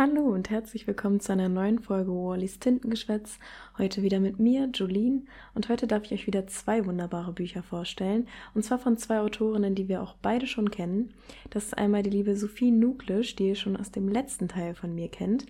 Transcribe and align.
Hallo 0.00 0.22
und 0.22 0.48
herzlich 0.48 0.86
willkommen 0.86 1.20
zu 1.20 1.30
einer 1.30 1.50
neuen 1.50 1.78
Folge 1.78 2.10
Wallys 2.10 2.58
Tintengeschwätz. 2.58 3.38
Heute 3.76 4.00
wieder 4.00 4.18
mit 4.18 4.38
mir, 4.38 4.70
Jolene. 4.72 5.24
Und 5.54 5.68
heute 5.68 5.86
darf 5.86 6.04
ich 6.04 6.12
euch 6.12 6.26
wieder 6.26 6.46
zwei 6.46 6.86
wunderbare 6.86 7.34
Bücher 7.34 7.62
vorstellen. 7.62 8.26
Und 8.54 8.64
zwar 8.64 8.78
von 8.78 8.96
zwei 8.96 9.20
Autorinnen, 9.20 9.74
die 9.74 9.88
wir 9.88 10.00
auch 10.00 10.14
beide 10.22 10.46
schon 10.46 10.70
kennen. 10.70 11.12
Das 11.50 11.66
ist 11.66 11.76
einmal 11.76 12.02
die 12.02 12.08
liebe 12.08 12.34
Sophie 12.34 12.70
Nuklisch, 12.70 13.36
die 13.36 13.48
ihr 13.48 13.56
schon 13.56 13.76
aus 13.76 13.90
dem 13.90 14.08
letzten 14.08 14.48
Teil 14.48 14.74
von 14.74 14.94
mir 14.94 15.10
kennt. 15.10 15.44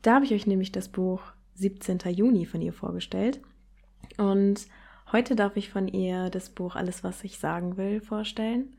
Da 0.00 0.14
habe 0.14 0.24
ich 0.24 0.32
euch 0.32 0.46
nämlich 0.46 0.72
das 0.72 0.88
Buch 0.88 1.20
17. 1.56 1.98
Juni 2.08 2.46
von 2.46 2.62
ihr 2.62 2.72
vorgestellt. 2.72 3.38
Und 4.16 4.66
heute 5.12 5.36
darf 5.36 5.58
ich 5.58 5.68
von 5.68 5.88
ihr 5.88 6.30
das 6.30 6.48
Buch 6.48 6.74
Alles, 6.74 7.04
was 7.04 7.22
ich 7.22 7.38
sagen 7.38 7.76
will, 7.76 8.00
vorstellen. 8.00 8.77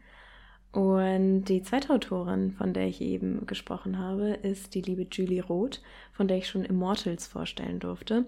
Und 0.72 1.46
die 1.46 1.64
zweite 1.64 1.92
Autorin, 1.94 2.52
von 2.52 2.74
der 2.74 2.88
ich 2.88 3.02
eben 3.02 3.48
gesprochen 3.48 3.98
habe, 3.98 4.30
ist 4.30 4.76
die 4.76 4.82
liebe 4.82 5.08
Julie 5.12 5.44
Roth, 5.44 5.82
von 6.12 6.28
der 6.28 6.38
ich 6.38 6.48
schon 6.48 6.64
Immortals 6.64 7.26
vorstellen 7.26 7.80
durfte. 7.80 8.26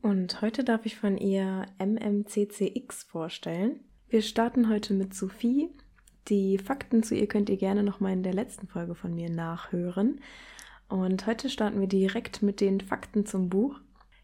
Und 0.00 0.40
heute 0.40 0.64
darf 0.64 0.86
ich 0.86 0.96
von 0.96 1.18
ihr 1.18 1.66
MMCCX 1.78 3.04
vorstellen. 3.04 3.80
Wir 4.08 4.22
starten 4.22 4.68
heute 4.68 4.94
mit 4.94 5.14
Sophie. 5.14 5.70
Die 6.28 6.56
Fakten 6.56 7.02
zu 7.02 7.14
ihr 7.14 7.26
könnt 7.26 7.50
ihr 7.50 7.58
gerne 7.58 7.82
nochmal 7.82 8.12
in 8.12 8.22
der 8.22 8.34
letzten 8.34 8.66
Folge 8.66 8.94
von 8.94 9.14
mir 9.14 9.28
nachhören. 9.28 10.20
Und 10.88 11.26
heute 11.26 11.50
starten 11.50 11.80
wir 11.80 11.88
direkt 11.88 12.42
mit 12.42 12.60
den 12.60 12.80
Fakten 12.80 13.26
zum 13.26 13.50
Buch. 13.50 13.80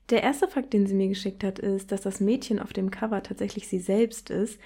Der 0.09 0.23
erste 0.23 0.48
Fakt, 0.48 0.73
den 0.73 0.87
sie 0.87 0.95
mir 0.95 1.09
geschickt 1.09 1.45
hat, 1.45 1.59
ist, 1.59 1.92
dass 1.92 2.01
das 2.01 2.20
Mädchen 2.20 2.59
auf 2.59 2.73
dem 2.73 2.91
Cover 2.91 3.23
tatsächlich 3.23 3.69
sie 3.69 3.81
selbst 3.81 4.31
ist. 4.31 4.59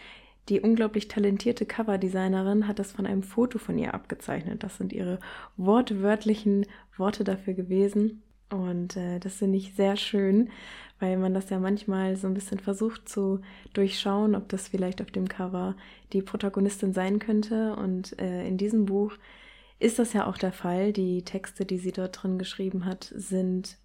Die 0.48 0.60
unglaublich 0.60 1.08
talentierte 1.08 1.64
Coverdesignerin 1.64 2.68
hat 2.68 2.78
das 2.78 2.92
von 2.92 3.06
einem 3.06 3.22
Foto 3.22 3.58
von 3.58 3.78
ihr 3.78 3.94
abgezeichnet. 3.94 4.62
Das 4.62 4.76
sind 4.76 4.92
ihre 4.92 5.18
wortwörtlichen 5.56 6.66
Worte 6.96 7.24
dafür 7.24 7.54
gewesen. 7.54 8.22
Und 8.50 8.96
äh, 8.96 9.18
das 9.20 9.36
finde 9.36 9.56
ich 9.56 9.74
sehr 9.74 9.96
schön, 9.96 10.50
weil 11.00 11.16
man 11.16 11.32
das 11.32 11.48
ja 11.48 11.58
manchmal 11.58 12.16
so 12.16 12.26
ein 12.26 12.34
bisschen 12.34 12.58
versucht 12.58 13.08
zu 13.08 13.40
durchschauen, 13.72 14.34
ob 14.34 14.48
das 14.50 14.68
vielleicht 14.68 15.00
auf 15.00 15.10
dem 15.10 15.28
Cover 15.28 15.76
die 16.12 16.20
Protagonistin 16.20 16.92
sein 16.92 17.18
könnte. 17.18 17.74
Und 17.76 18.18
äh, 18.20 18.46
in 18.46 18.58
diesem 18.58 18.84
Buch 18.84 19.14
ist 19.78 19.98
das 19.98 20.12
ja 20.12 20.26
auch 20.26 20.36
der 20.36 20.52
Fall. 20.52 20.92
Die 20.92 21.22
Texte, 21.22 21.64
die 21.64 21.78
sie 21.78 21.92
dort 21.92 22.22
drin 22.22 22.38
geschrieben 22.38 22.84
hat, 22.84 23.12
sind 23.16 23.78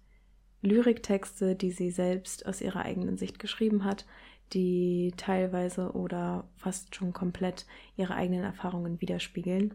Lyriktexte, 0.60 1.56
die 1.56 1.70
sie 1.70 1.90
selbst 1.90 2.44
aus 2.44 2.60
ihrer 2.60 2.84
eigenen 2.84 3.16
Sicht 3.16 3.38
geschrieben 3.38 3.84
hat 3.84 4.04
die 4.52 5.12
teilweise 5.16 5.92
oder 5.92 6.48
fast 6.56 6.94
schon 6.94 7.12
komplett 7.12 7.66
ihre 7.96 8.14
eigenen 8.14 8.44
Erfahrungen 8.44 9.00
widerspiegeln. 9.00 9.74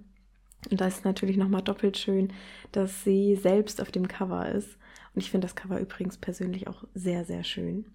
Und 0.70 0.82
da 0.82 0.88
ist 0.88 1.06
natürlich 1.06 1.38
nochmal 1.38 1.62
doppelt 1.62 1.98
schön, 1.98 2.34
dass 2.72 3.04
sie 3.04 3.36
selbst 3.36 3.82
auf 3.82 3.92
dem 3.92 4.08
Cover 4.08 4.50
ist. 4.50 4.78
Und 5.14 5.22
ich 5.22 5.32
finde 5.32 5.46
das 5.46 5.56
Cover 5.56 5.80
übrigens 5.80 6.18
persönlich 6.18 6.68
auch 6.68 6.84
sehr, 6.94 7.24
sehr 7.26 7.44
schön. 7.44 7.86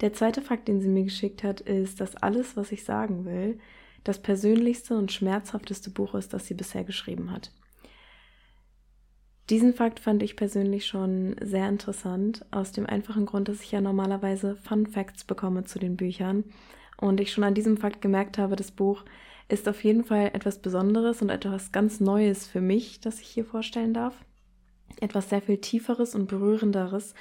Der 0.00 0.12
zweite 0.12 0.42
Fakt, 0.42 0.68
den 0.68 0.80
sie 0.80 0.88
mir 0.88 1.04
geschickt 1.04 1.42
hat, 1.42 1.60
ist, 1.60 2.00
dass 2.00 2.16
alles, 2.16 2.56
was 2.56 2.72
ich 2.72 2.84
sagen 2.84 3.24
will, 3.24 3.58
das 4.04 4.20
persönlichste 4.20 4.96
und 4.96 5.12
schmerzhafteste 5.12 5.90
Buch 5.90 6.14
ist, 6.14 6.32
das 6.34 6.46
sie 6.46 6.54
bisher 6.54 6.84
geschrieben 6.84 7.30
hat. 7.30 7.52
Diesen 9.50 9.74
Fakt 9.74 10.00
fand 10.00 10.22
ich 10.22 10.36
persönlich 10.36 10.86
schon 10.86 11.36
sehr 11.40 11.68
interessant, 11.68 12.46
aus 12.50 12.72
dem 12.72 12.86
einfachen 12.86 13.26
Grund, 13.26 13.48
dass 13.48 13.62
ich 13.62 13.72
ja 13.72 13.80
normalerweise 13.80 14.56
Fun 14.56 14.86
Facts 14.86 15.24
bekomme 15.24 15.64
zu 15.64 15.78
den 15.78 15.96
Büchern 15.96 16.44
und 16.96 17.20
ich 17.20 17.32
schon 17.32 17.44
an 17.44 17.54
diesem 17.54 17.76
Fakt 17.76 18.00
gemerkt 18.00 18.38
habe, 18.38 18.54
das 18.54 18.70
Buch 18.70 19.04
ist 19.48 19.68
auf 19.68 19.82
jeden 19.82 20.04
Fall 20.04 20.30
etwas 20.32 20.60
Besonderes 20.60 21.20
und 21.20 21.30
etwas 21.30 21.72
ganz 21.72 22.00
Neues 22.00 22.46
für 22.46 22.60
mich, 22.60 23.00
das 23.00 23.20
ich 23.20 23.26
hier 23.26 23.44
vorstellen 23.44 23.92
darf. 23.92 24.14
Etwas 25.00 25.28
sehr 25.28 25.42
viel 25.42 25.58
Tieferes 25.58 26.14
und 26.14 26.28
Berührenderes 26.28 27.14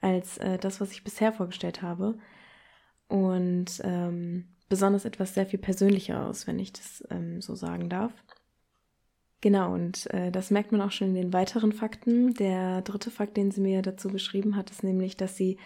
als 0.00 0.38
äh, 0.38 0.58
das, 0.58 0.80
was 0.80 0.90
ich 0.92 1.04
bisher 1.04 1.32
vorgestellt 1.32 1.82
habe. 1.82 2.18
Und 3.06 3.80
ähm, 3.84 4.48
besonders 4.68 5.04
etwas 5.04 5.34
sehr 5.34 5.46
viel 5.46 5.58
Persönlicheres, 5.58 6.46
wenn 6.46 6.58
ich 6.58 6.72
das 6.72 7.04
ähm, 7.10 7.40
so 7.40 7.54
sagen 7.54 7.88
darf. 7.88 8.12
Genau, 9.40 9.72
und 9.72 10.12
äh, 10.12 10.32
das 10.32 10.50
merkt 10.50 10.72
man 10.72 10.80
auch 10.80 10.90
schon 10.90 11.08
in 11.08 11.14
den 11.14 11.32
weiteren 11.32 11.72
Fakten. 11.72 12.34
Der 12.34 12.82
dritte 12.82 13.10
Fakt, 13.10 13.36
den 13.36 13.50
sie 13.50 13.60
mir 13.60 13.82
dazu 13.82 14.08
beschrieben 14.08 14.56
hat, 14.56 14.70
ist 14.70 14.82
nämlich, 14.82 15.16
dass 15.16 15.36
sie 15.36 15.58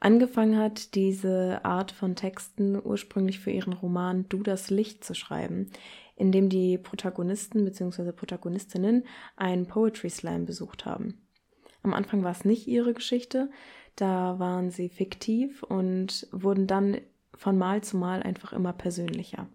angefangen 0.00 0.58
hat, 0.58 0.94
diese 0.94 1.64
Art 1.64 1.92
von 1.92 2.16
Texten 2.16 2.80
ursprünglich 2.82 3.38
für 3.38 3.50
ihren 3.50 3.72
Roman 3.72 4.28
Du 4.28 4.42
das 4.42 4.70
Licht 4.70 5.04
zu 5.04 5.14
schreiben, 5.14 5.70
in 6.16 6.32
dem 6.32 6.48
die 6.48 6.78
Protagonisten 6.78 7.64
bzw. 7.64 8.12
Protagonistinnen 8.12 9.04
einen 9.36 9.66
Poetry 9.66 10.10
Slam 10.10 10.44
besucht 10.44 10.84
haben. 10.84 11.26
Am 11.82 11.94
Anfang 11.94 12.24
war 12.24 12.32
es 12.32 12.44
nicht 12.44 12.66
ihre 12.66 12.92
Geschichte, 12.92 13.50
da 13.94 14.38
waren 14.40 14.70
sie 14.70 14.88
fiktiv 14.88 15.62
und 15.62 16.26
wurden 16.32 16.66
dann 16.66 16.98
von 17.34 17.56
Mal 17.56 17.82
zu 17.82 17.96
Mal 17.96 18.22
einfach 18.22 18.52
immer 18.52 18.72
persönlicher. 18.72 19.48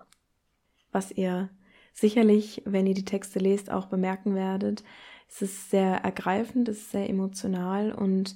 Was 0.91 1.11
ihr 1.11 1.49
sicherlich, 1.91 2.61
wenn 2.65 2.87
ihr 2.87 2.93
die 2.93 3.05
Texte 3.05 3.39
lest, 3.39 3.71
auch 3.71 3.87
bemerken 3.87 4.35
werdet. 4.35 4.83
Es 5.27 5.41
ist 5.41 5.69
sehr 5.69 5.97
ergreifend, 6.03 6.67
es 6.69 6.79
ist 6.79 6.91
sehr 6.91 7.09
emotional 7.09 7.91
und 7.91 8.35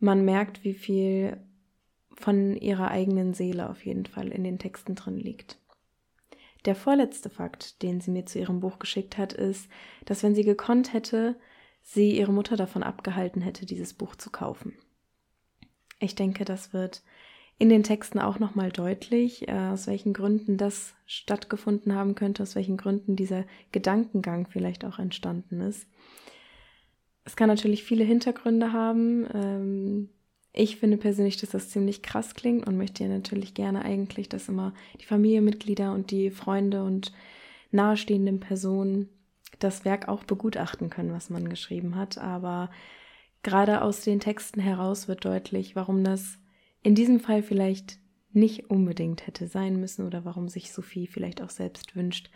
man 0.00 0.24
merkt, 0.24 0.64
wie 0.64 0.74
viel 0.74 1.38
von 2.14 2.56
ihrer 2.56 2.90
eigenen 2.90 3.34
Seele 3.34 3.68
auf 3.68 3.84
jeden 3.84 4.06
Fall 4.06 4.28
in 4.28 4.44
den 4.44 4.58
Texten 4.58 4.94
drin 4.94 5.16
liegt. 5.16 5.58
Der 6.64 6.74
vorletzte 6.74 7.28
Fakt, 7.28 7.82
den 7.82 8.00
sie 8.00 8.10
mir 8.10 8.24
zu 8.24 8.38
ihrem 8.38 8.60
Buch 8.60 8.78
geschickt 8.78 9.18
hat, 9.18 9.32
ist, 9.32 9.68
dass 10.06 10.22
wenn 10.22 10.34
sie 10.34 10.44
gekonnt 10.44 10.92
hätte, 10.92 11.36
sie 11.82 12.16
ihre 12.16 12.32
Mutter 12.32 12.56
davon 12.56 12.82
abgehalten 12.82 13.42
hätte, 13.42 13.66
dieses 13.66 13.92
Buch 13.92 14.16
zu 14.16 14.30
kaufen. 14.30 14.74
Ich 16.00 16.14
denke, 16.14 16.44
das 16.44 16.72
wird 16.72 17.02
in 17.58 17.68
den 17.68 17.82
Texten 17.82 18.18
auch 18.18 18.38
nochmal 18.38 18.70
deutlich, 18.70 19.48
äh, 19.48 19.52
aus 19.52 19.86
welchen 19.86 20.12
Gründen 20.12 20.56
das 20.56 20.94
stattgefunden 21.06 21.94
haben 21.94 22.14
könnte, 22.14 22.42
aus 22.42 22.56
welchen 22.56 22.76
Gründen 22.76 23.16
dieser 23.16 23.44
Gedankengang 23.72 24.46
vielleicht 24.48 24.84
auch 24.84 24.98
entstanden 24.98 25.60
ist. 25.60 25.86
Es 27.24 27.36
kann 27.36 27.48
natürlich 27.48 27.84
viele 27.84 28.04
Hintergründe 28.04 28.72
haben. 28.72 29.26
Ähm, 29.32 30.08
ich 30.52 30.76
finde 30.76 30.96
persönlich, 30.96 31.36
dass 31.36 31.50
das 31.50 31.70
ziemlich 31.70 32.02
krass 32.02 32.34
klingt 32.34 32.66
und 32.66 32.76
möchte 32.76 33.04
ja 33.04 33.08
natürlich 33.08 33.54
gerne 33.54 33.84
eigentlich, 33.84 34.28
dass 34.28 34.48
immer 34.48 34.74
die 35.00 35.06
Familienmitglieder 35.06 35.92
und 35.92 36.10
die 36.10 36.30
Freunde 36.30 36.84
und 36.84 37.12
nahestehenden 37.70 38.40
Personen 38.40 39.08
das 39.58 39.84
Werk 39.84 40.08
auch 40.08 40.24
begutachten 40.24 40.90
können, 40.90 41.12
was 41.12 41.30
man 41.30 41.48
geschrieben 41.48 41.96
hat. 41.96 42.18
Aber 42.18 42.70
gerade 43.42 43.82
aus 43.82 44.02
den 44.02 44.20
Texten 44.20 44.60
heraus 44.60 45.08
wird 45.08 45.24
deutlich, 45.24 45.74
warum 45.74 46.04
das 46.04 46.38
in 46.84 46.94
diesem 46.94 47.18
Fall 47.18 47.42
vielleicht 47.42 47.98
nicht 48.32 48.70
unbedingt 48.70 49.26
hätte 49.26 49.48
sein 49.48 49.80
müssen 49.80 50.06
oder 50.06 50.24
warum 50.24 50.48
sich 50.48 50.72
Sophie 50.72 51.06
vielleicht 51.06 51.40
auch 51.42 51.50
selbst 51.50 51.96
wünscht, 51.96 52.30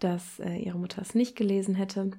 dass 0.00 0.40
äh, 0.40 0.56
ihre 0.56 0.78
Mutter 0.78 1.00
es 1.00 1.14
nicht 1.14 1.36
gelesen 1.36 1.74
hätte. 1.74 2.10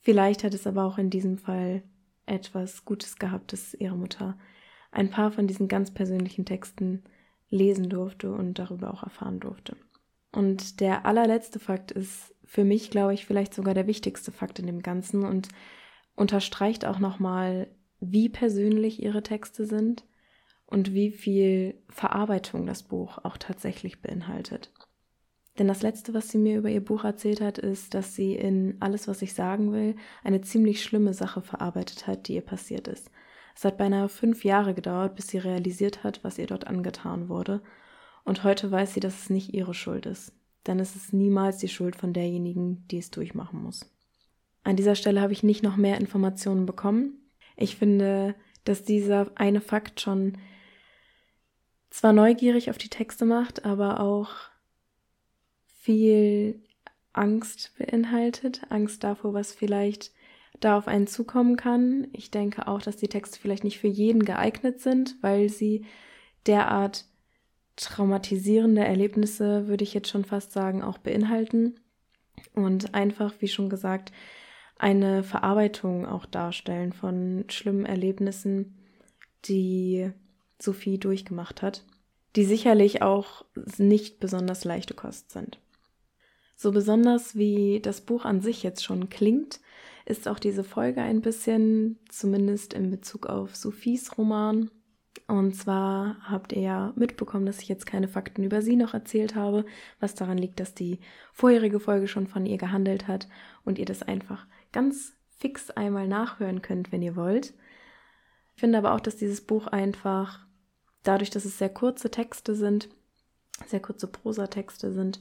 Vielleicht 0.00 0.44
hat 0.44 0.54
es 0.54 0.66
aber 0.66 0.84
auch 0.84 0.98
in 0.98 1.10
diesem 1.10 1.38
Fall 1.38 1.82
etwas 2.26 2.84
Gutes 2.84 3.16
gehabt, 3.16 3.52
dass 3.52 3.74
ihre 3.74 3.96
Mutter 3.96 4.38
ein 4.90 5.10
paar 5.10 5.32
von 5.32 5.46
diesen 5.46 5.66
ganz 5.66 5.92
persönlichen 5.92 6.44
Texten 6.44 7.04
lesen 7.48 7.88
durfte 7.88 8.30
und 8.30 8.58
darüber 8.58 8.92
auch 8.92 9.02
erfahren 9.02 9.40
durfte. 9.40 9.76
Und 10.30 10.80
der 10.80 11.06
allerletzte 11.06 11.58
Fakt 11.58 11.90
ist 11.90 12.34
für 12.44 12.64
mich, 12.64 12.90
glaube 12.90 13.14
ich, 13.14 13.24
vielleicht 13.24 13.54
sogar 13.54 13.72
der 13.72 13.86
wichtigste 13.86 14.30
Fakt 14.30 14.58
in 14.58 14.66
dem 14.66 14.82
Ganzen 14.82 15.24
und 15.24 15.48
unterstreicht 16.16 16.84
auch 16.84 16.98
nochmal, 16.98 17.68
wie 18.00 18.28
persönlich 18.28 19.02
ihre 19.02 19.22
Texte 19.22 19.64
sind 19.64 20.04
und 20.70 20.92
wie 20.92 21.10
viel 21.10 21.82
Verarbeitung 21.88 22.66
das 22.66 22.82
Buch 22.82 23.18
auch 23.24 23.38
tatsächlich 23.38 24.02
beinhaltet. 24.02 24.70
Denn 25.58 25.66
das 25.66 25.82
Letzte, 25.82 26.14
was 26.14 26.28
sie 26.28 26.38
mir 26.38 26.58
über 26.58 26.68
ihr 26.68 26.84
Buch 26.84 27.04
erzählt 27.04 27.40
hat, 27.40 27.58
ist, 27.58 27.94
dass 27.94 28.14
sie 28.14 28.34
in 28.34 28.76
alles, 28.78 29.08
was 29.08 29.22
ich 29.22 29.34
sagen 29.34 29.72
will, 29.72 29.96
eine 30.22 30.42
ziemlich 30.42 30.82
schlimme 30.82 31.14
Sache 31.14 31.40
verarbeitet 31.40 32.06
hat, 32.06 32.28
die 32.28 32.34
ihr 32.34 32.42
passiert 32.42 32.86
ist. 32.86 33.10
Es 33.56 33.64
hat 33.64 33.76
beinahe 33.76 34.08
fünf 34.08 34.44
Jahre 34.44 34.74
gedauert, 34.74 35.16
bis 35.16 35.28
sie 35.28 35.38
realisiert 35.38 36.04
hat, 36.04 36.22
was 36.22 36.38
ihr 36.38 36.46
dort 36.46 36.66
angetan 36.66 37.28
wurde. 37.28 37.60
Und 38.24 38.44
heute 38.44 38.70
weiß 38.70 38.94
sie, 38.94 39.00
dass 39.00 39.22
es 39.22 39.30
nicht 39.30 39.52
ihre 39.52 39.74
Schuld 39.74 40.06
ist. 40.06 40.32
Denn 40.66 40.78
es 40.78 40.94
ist 40.94 41.12
niemals 41.12 41.56
die 41.56 41.68
Schuld 41.68 41.96
von 41.96 42.12
derjenigen, 42.12 42.86
die 42.88 42.98
es 42.98 43.10
durchmachen 43.10 43.62
muss. 43.62 43.90
An 44.62 44.76
dieser 44.76 44.94
Stelle 44.94 45.22
habe 45.22 45.32
ich 45.32 45.42
nicht 45.42 45.62
noch 45.62 45.76
mehr 45.76 45.98
Informationen 45.98 46.66
bekommen. 46.66 47.14
Ich 47.56 47.76
finde, 47.76 48.36
dass 48.64 48.84
dieser 48.84 49.32
eine 49.34 49.60
Fakt 49.60 50.00
schon 50.00 50.36
zwar 51.90 52.12
neugierig 52.12 52.70
auf 52.70 52.78
die 52.78 52.88
Texte 52.88 53.24
macht, 53.24 53.64
aber 53.64 54.00
auch 54.00 54.30
viel 55.66 56.62
Angst 57.12 57.72
beinhaltet. 57.78 58.62
Angst 58.70 59.04
davor, 59.04 59.34
was 59.34 59.52
vielleicht 59.52 60.12
da 60.60 60.76
auf 60.76 60.88
einen 60.88 61.06
zukommen 61.06 61.56
kann. 61.56 62.08
Ich 62.12 62.30
denke 62.30 62.66
auch, 62.66 62.82
dass 62.82 62.96
die 62.96 63.08
Texte 63.08 63.38
vielleicht 63.40 63.64
nicht 63.64 63.78
für 63.78 63.88
jeden 63.88 64.24
geeignet 64.24 64.80
sind, 64.80 65.16
weil 65.20 65.48
sie 65.48 65.84
derart 66.46 67.04
traumatisierende 67.76 68.84
Erlebnisse, 68.84 69.68
würde 69.68 69.84
ich 69.84 69.94
jetzt 69.94 70.08
schon 70.08 70.24
fast 70.24 70.52
sagen, 70.52 70.82
auch 70.82 70.98
beinhalten. 70.98 71.78
Und 72.54 72.94
einfach, 72.94 73.34
wie 73.40 73.48
schon 73.48 73.68
gesagt, 73.68 74.12
eine 74.78 75.22
Verarbeitung 75.22 76.06
auch 76.06 76.26
darstellen 76.26 76.92
von 76.92 77.44
schlimmen 77.48 77.86
Erlebnissen, 77.86 78.76
die 79.44 80.10
Sophie 80.58 80.98
durchgemacht 80.98 81.62
hat, 81.62 81.84
die 82.36 82.44
sicherlich 82.44 83.02
auch 83.02 83.44
nicht 83.78 84.20
besonders 84.20 84.64
leichte 84.64 84.94
Kost 84.94 85.30
sind. 85.30 85.58
So 86.56 86.72
besonders 86.72 87.36
wie 87.36 87.80
das 87.80 88.00
Buch 88.00 88.24
an 88.24 88.40
sich 88.40 88.62
jetzt 88.62 88.82
schon 88.82 89.08
klingt, 89.08 89.60
ist 90.06 90.26
auch 90.26 90.38
diese 90.38 90.64
Folge 90.64 91.02
ein 91.02 91.20
bisschen, 91.20 91.98
zumindest 92.08 92.72
in 92.72 92.90
Bezug 92.90 93.26
auf 93.26 93.54
Sophies 93.54 94.18
Roman. 94.18 94.70
Und 95.26 95.54
zwar 95.54 96.16
habt 96.22 96.52
ihr 96.52 96.62
ja 96.62 96.92
mitbekommen, 96.96 97.46
dass 97.46 97.60
ich 97.60 97.68
jetzt 97.68 97.86
keine 97.86 98.08
Fakten 98.08 98.42
über 98.42 98.62
sie 98.62 98.76
noch 98.76 98.94
erzählt 98.94 99.34
habe, 99.34 99.66
was 100.00 100.14
daran 100.14 100.38
liegt, 100.38 100.58
dass 100.58 100.74
die 100.74 101.00
vorherige 101.32 101.78
Folge 101.78 102.08
schon 102.08 102.26
von 102.26 102.46
ihr 102.46 102.56
gehandelt 102.56 103.06
hat 103.06 103.28
und 103.64 103.78
ihr 103.78 103.84
das 103.84 104.02
einfach 104.02 104.46
ganz 104.72 105.12
fix 105.36 105.70
einmal 105.70 106.08
nachhören 106.08 106.62
könnt, 106.62 106.90
wenn 106.90 107.02
ihr 107.02 107.14
wollt. 107.14 107.54
Ich 108.54 108.60
finde 108.60 108.78
aber 108.78 108.94
auch, 108.94 109.00
dass 109.00 109.16
dieses 109.16 109.42
Buch 109.42 109.68
einfach, 109.68 110.46
dadurch, 111.08 111.30
dass 111.30 111.44
es 111.44 111.58
sehr 111.58 111.70
kurze 111.70 112.10
Texte 112.10 112.54
sind, 112.54 112.88
sehr 113.66 113.80
kurze 113.80 114.06
Prosatexte 114.06 114.92
sind 114.92 115.18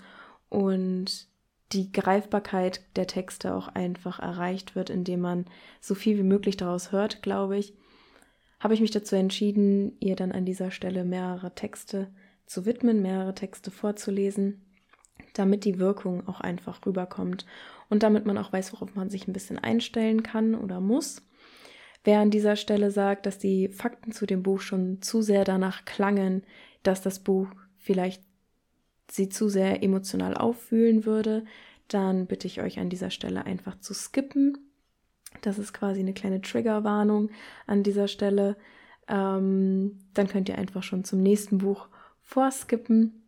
und 0.49 1.27
die 1.71 1.91
Greifbarkeit 1.91 2.81
der 2.95 3.07
Texte 3.07 3.53
auch 3.53 3.69
einfach 3.69 4.19
erreicht 4.19 4.75
wird, 4.75 4.89
indem 4.89 5.21
man 5.21 5.45
so 5.81 5.95
viel 5.95 6.17
wie 6.17 6.23
möglich 6.23 6.57
daraus 6.57 6.91
hört, 6.91 7.21
glaube 7.21 7.57
ich, 7.57 7.73
habe 8.59 8.73
ich 8.73 8.81
mich 8.81 8.91
dazu 8.91 9.15
entschieden, 9.15 9.97
ihr 9.99 10.15
dann 10.15 10.31
an 10.31 10.45
dieser 10.45 10.71
Stelle 10.71 11.03
mehrere 11.03 11.53
Texte 11.55 12.09
zu 12.45 12.65
widmen, 12.65 13.01
mehrere 13.01 13.35
Texte 13.35 13.71
vorzulesen, 13.71 14.65
damit 15.33 15.65
die 15.65 15.79
Wirkung 15.79 16.27
auch 16.27 16.41
einfach 16.41 16.85
rüberkommt 16.85 17.45
und 17.89 18.03
damit 18.03 18.25
man 18.25 18.37
auch 18.37 18.51
weiß, 18.51 18.73
worauf 18.73 18.95
man 18.95 19.09
sich 19.09 19.27
ein 19.27 19.33
bisschen 19.33 19.59
einstellen 19.59 20.23
kann 20.23 20.55
oder 20.55 20.79
muss. 20.79 21.21
Wer 22.07 22.21
an 22.21 22.31
dieser 22.31 22.56
Stelle 22.56 22.89
sagt, 22.89 23.25
dass 23.25 23.38
die 23.38 23.68
Fakten 23.68 24.13
zu 24.13 24.25
dem 24.25 24.42
Buch 24.42 24.62
schon 24.62 25.01
zu 25.01 25.21
sehr 25.21 25.44
danach 25.44 25.83
klangen, 25.83 26.44
dass 26.81 27.01
das 27.01 27.19
Buch 27.19 27.50
vielleicht 27.75 28.24
sie 29.12 29.27
zu 29.27 29.50
sehr 29.50 29.83
emotional 29.83 30.33
auffühlen 30.33 31.04
würde, 31.04 31.44
dann 31.89 32.25
bitte 32.25 32.48
ich 32.48 32.62
euch 32.62 32.80
an 32.80 32.89
dieser 32.89 33.09
Stelle 33.09 33.45
einfach 33.45 33.77
zu 33.81 33.94
skippen. 33.94 34.57
Das 35.42 35.59
ist 35.59 35.74
quasi 35.74 36.00
eine 36.00 36.13
kleine 36.13 36.39
Triggerwarnung 36.39 37.30
an 37.65 37.83
dieser 37.83 38.07
Stelle. 38.07 38.56
Ähm, 39.09 40.00
dann 40.13 40.30
könnt 40.30 40.48
ihr 40.48 40.57
einfach 40.57 40.83
schon 40.83 41.04
zum 41.04 41.21
nächsten 41.21 41.57
Buch 41.57 41.89
vorskippen. 42.21 43.21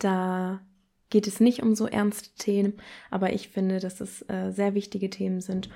Da 0.00 0.60
geht 1.08 1.28
es 1.28 1.38
nicht 1.38 1.62
um 1.62 1.76
so 1.76 1.86
ernste 1.86 2.30
Themen, 2.36 2.72
aber 3.12 3.32
ich 3.32 3.50
finde, 3.50 3.78
dass 3.78 4.00
es 4.00 4.22
äh, 4.22 4.50
sehr 4.50 4.74
wichtige 4.74 5.08
Themen 5.08 5.40
sind 5.40 5.70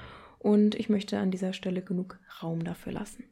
und 0.46 0.76
ich 0.76 0.88
möchte 0.88 1.18
an 1.18 1.32
dieser 1.32 1.52
Stelle 1.52 1.82
genug 1.82 2.20
Raum 2.40 2.62
dafür 2.62 2.92
lassen. 2.92 3.24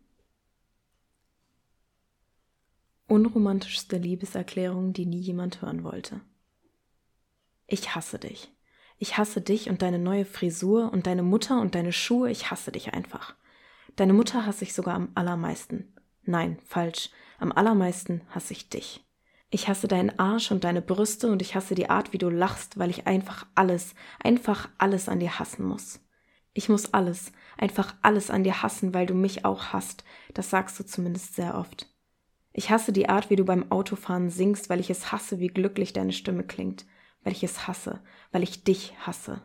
Unromantischste 3.06 3.98
Liebeserklärung, 3.98 4.92
die 4.92 5.06
nie 5.06 5.20
jemand 5.20 5.62
hören 5.62 5.84
wollte. 5.84 6.20
Ich 7.68 7.94
hasse 7.94 8.18
dich. 8.18 8.52
Ich 8.98 9.16
hasse 9.16 9.40
dich 9.40 9.70
und 9.70 9.80
deine 9.80 10.00
neue 10.00 10.24
Frisur 10.24 10.92
und 10.92 11.06
deine 11.06 11.22
Mutter 11.22 11.60
und 11.60 11.76
deine 11.76 11.92
Schuhe. 11.92 12.32
Ich 12.32 12.50
hasse 12.50 12.72
dich 12.72 12.94
einfach. 12.94 13.36
Deine 13.94 14.12
Mutter 14.12 14.44
hasse 14.44 14.64
ich 14.64 14.74
sogar 14.74 14.96
am 14.96 15.12
allermeisten. 15.14 15.94
Nein, 16.24 16.58
falsch. 16.66 17.10
Am 17.38 17.52
allermeisten 17.52 18.22
hasse 18.30 18.54
ich 18.54 18.70
dich. 18.70 19.04
Ich 19.50 19.68
hasse 19.68 19.86
deinen 19.86 20.18
Arsch 20.18 20.50
und 20.50 20.64
deine 20.64 20.82
Brüste 20.82 21.30
und 21.30 21.42
ich 21.42 21.54
hasse 21.54 21.76
die 21.76 21.90
Art, 21.90 22.12
wie 22.12 22.18
du 22.18 22.28
lachst, 22.28 22.76
weil 22.76 22.90
ich 22.90 23.06
einfach 23.06 23.46
alles, 23.54 23.94
einfach 24.18 24.68
alles 24.78 25.08
an 25.08 25.20
dir 25.20 25.38
hassen 25.38 25.64
muss. 25.64 26.00
Ich 26.54 26.68
muss 26.68 26.94
alles, 26.94 27.32
einfach 27.58 27.94
alles 28.00 28.30
an 28.30 28.44
dir 28.44 28.62
hassen, 28.62 28.94
weil 28.94 29.06
du 29.06 29.14
mich 29.14 29.44
auch 29.44 29.72
hasst. 29.72 30.04
Das 30.32 30.50
sagst 30.50 30.78
du 30.78 30.86
zumindest 30.86 31.34
sehr 31.34 31.56
oft. 31.56 31.88
Ich 32.52 32.70
hasse 32.70 32.92
die 32.92 33.08
Art, 33.08 33.28
wie 33.28 33.36
du 33.36 33.44
beim 33.44 33.70
Autofahren 33.72 34.30
singst, 34.30 34.70
weil 34.70 34.78
ich 34.78 34.88
es 34.88 35.10
hasse, 35.10 35.40
wie 35.40 35.48
glücklich 35.48 35.92
deine 35.92 36.12
Stimme 36.12 36.44
klingt, 36.44 36.86
weil 37.24 37.32
ich 37.32 37.42
es 37.42 37.66
hasse, 37.66 38.00
weil 38.30 38.44
ich 38.44 38.62
dich 38.62 38.94
hasse. 39.00 39.42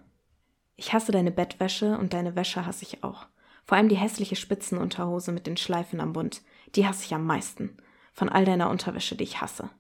Ich 0.76 0.94
hasse 0.94 1.12
deine 1.12 1.32
Bettwäsche 1.32 1.98
und 1.98 2.14
deine 2.14 2.36
Wäsche 2.36 2.68
hasse 2.68 2.84
ich 2.84 3.04
auch. 3.04 3.26
Vor 3.66 3.78
allem 3.78 3.90
die 3.90 3.98
hässliche 3.98 4.36
Spitzenunterhose 4.36 5.32
mit 5.32 5.48
den 5.48 5.58
Schleifen 5.58 6.00
am 6.00 6.14
Bund, 6.14 6.44
die 6.76 6.88
hasse 6.88 7.06
ich 7.06 7.14
am 7.16 7.26
meisten. 7.26 7.78
Von 8.14 8.30
all 8.30 8.46
deiner 8.46 8.70
Unterwäsche, 8.70 9.16
die 9.16 9.24
ich 9.24 9.42
hasse. 9.42 9.72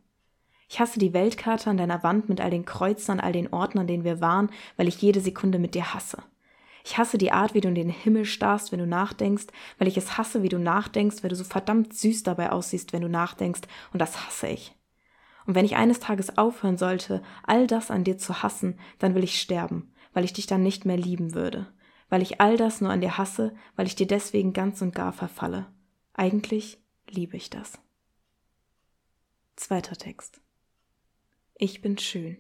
Ich 0.68 0.80
hasse 0.80 1.00
die 1.00 1.14
Weltkarte 1.14 1.70
an 1.70 1.78
deiner 1.78 2.02
Wand 2.04 2.30
mit 2.30 2.42
all 2.42 2.50
den 2.50 2.66
Kreuzen 2.66 3.12
an 3.12 3.20
all 3.20 3.34
den 3.34 3.54
Orten, 3.54 3.80
an 3.80 3.88
denen 3.88 4.04
wir 4.04 4.22
waren, 4.22 4.50
weil 4.78 4.88
ich 4.88 5.02
jede 5.02 5.22
Sekunde 5.22 5.60
mit 5.60 5.76
dir 5.76 5.94
hasse. 5.94 6.18
Ich 6.84 6.98
hasse 6.98 7.18
die 7.18 7.32
Art, 7.32 7.54
wie 7.54 7.62
du 7.62 7.68
in 7.68 7.76
den 7.76 7.90
Himmel 7.90 8.26
starrst, 8.26 8.72
wenn 8.72 8.80
du 8.80 8.88
nachdenkst, 8.88 9.48
weil 9.78 9.88
ich 9.88 9.98
es 9.98 10.18
hasse, 10.18 10.44
wie 10.44 10.50
du 10.50 10.60
nachdenkst, 10.60 11.24
weil 11.24 11.30
du 11.30 11.36
so 11.36 11.44
verdammt 11.44 11.94
süß 11.94 12.24
dabei 12.24 12.52
aussiehst, 12.52 12.94
wenn 12.94 13.02
du 13.02 13.10
nachdenkst, 13.10 13.62
und 13.94 14.00
das 14.00 14.26
hasse 14.26 14.48
ich. 14.48 14.76
Und 15.46 15.56
wenn 15.56 15.66
ich 15.66 15.76
eines 15.76 16.00
Tages 16.00 16.38
aufhören 16.38 16.78
sollte, 16.78 17.24
all 17.44 17.68
das 17.68 17.92
an 17.92 18.04
dir 18.04 18.18
zu 18.18 18.44
hassen, 18.44 18.80
dann 19.00 19.16
will 19.16 19.24
ich 19.24 19.42
sterben, 19.42 19.92
weil 20.14 20.24
ich 20.24 20.34
dich 20.34 20.48
dann 20.48 20.64
nicht 20.64 20.86
mehr 20.86 20.98
lieben 20.98 21.34
würde, 21.34 21.68
weil 22.10 22.22
ich 22.22 22.40
all 22.40 22.56
das 22.56 22.82
nur 22.82 22.92
an 22.92 23.02
dir 23.02 23.18
hasse, 23.18 23.56
weil 23.76 23.88
ich 23.88 23.96
dir 23.96 24.08
deswegen 24.08 24.54
ganz 24.54 24.82
und 24.82 24.94
gar 24.94 25.12
verfalle. 25.12 25.68
Eigentlich 26.14 26.80
liebe 27.10 27.36
ich 27.36 27.50
das. 27.50 27.80
Zweiter 29.56 29.96
Text. 29.96 30.40
Ich 31.56 31.82
bin 31.82 31.98
schön. 31.98 32.38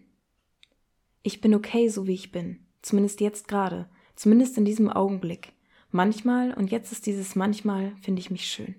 Ich 1.24 1.42
bin 1.42 1.53
okay, 1.53 1.89
so 1.89 2.07
wie 2.07 2.13
ich 2.13 2.31
bin, 2.31 2.68
zumindest 2.81 3.19
jetzt 3.19 3.47
gerade, 3.47 3.89
Zumindest 4.19 4.57
in 4.57 4.66
diesem 4.66 4.89
Augenblick. 4.89 5.54
Manchmal, 5.92 6.54
und 6.54 6.71
jetzt 6.71 6.92
ist 6.92 7.06
dieses 7.06 7.38
manchmal, 7.38 7.94
finde 8.01 8.19
ich 8.19 8.30
mich 8.30 8.48
schön. 8.48 8.75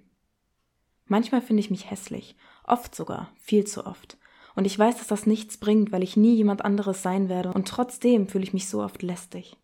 Manchmal 1.06 1.40
finde 1.40 1.60
ich 1.60 1.70
mich 1.70 1.90
hässlich, 1.90 2.37
oft 2.62 2.94
sogar, 2.94 3.32
viel 3.38 3.64
zu 3.64 3.87
oft. 3.87 4.19
Und 4.54 4.66
ich 4.66 4.78
weiß, 4.78 4.98
dass 4.98 5.06
das 5.06 5.25
nichts 5.25 5.56
bringt, 5.56 5.92
weil 5.92 6.02
ich 6.02 6.14
nie 6.14 6.34
jemand 6.34 6.62
anderes 6.62 7.02
sein 7.02 7.31
werde, 7.31 7.54
und 7.54 7.66
trotzdem 7.66 8.28
fühle 8.28 8.44
ich 8.44 8.52
mich 8.52 8.69
so 8.69 8.82
oft 8.82 9.00
lästig. 9.00 9.56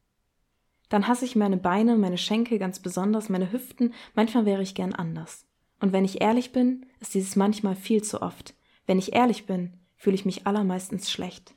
Dann 0.89 1.09
hasse 1.09 1.27
ich 1.27 1.37
meine 1.37 1.59
Beine, 1.59 1.99
meine 1.99 2.17
Schenkel 2.17 2.59
ganz 2.59 2.81
besonders, 2.81 3.29
meine 3.29 3.53
Hüften, 3.53 3.93
manchmal 4.15 4.47
wäre 4.47 4.63
ich 4.63 4.75
gern 4.75 4.95
anders. 4.95 5.45
Und 5.79 5.93
wenn 5.93 6.07
ich 6.07 6.23
ehrlich 6.23 6.53
bin, 6.53 6.87
ist 7.01 7.13
dieses 7.13 7.37
manchmal 7.37 7.77
viel 7.77 8.03
zu 8.03 8.23
oft. 8.23 8.55
Wenn 8.87 8.99
ich 8.99 9.13
ehrlich 9.13 9.45
bin, 9.45 9.75
fühle 9.95 10.15
ich 10.15 10.25
mich 10.25 10.47
allermeistens 10.47 11.11
schlecht. 11.11 11.55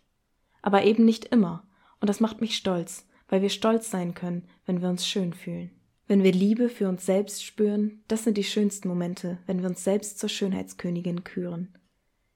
Aber 0.62 0.84
eben 0.84 1.06
nicht 1.06 1.24
immer, 1.24 1.64
und 2.02 2.10
das 2.10 2.20
macht 2.20 2.42
mich 2.42 2.58
stolz, 2.58 3.06
weil 3.30 3.42
wir 3.42 3.50
stolz 3.50 3.90
sein 3.90 4.14
können, 4.14 4.44
wenn 4.66 4.82
wir 4.82 4.90
uns 4.90 5.08
schön 5.08 5.34
fühlen. 5.34 5.72
Wenn 6.08 6.24
wir 6.24 6.32
Liebe 6.32 6.70
für 6.70 6.90
uns 6.90 7.06
selbst 7.06 7.46
spüren, 7.46 8.04
das 8.08 8.24
sind 8.24 8.36
die 8.36 8.44
schönsten 8.44 8.88
Momente, 8.88 9.38
wenn 9.46 9.62
wir 9.62 9.70
uns 9.70 9.84
selbst 9.84 10.18
zur 10.20 10.28
Schönheitskönigin 10.28 11.24
küren. 11.24 11.78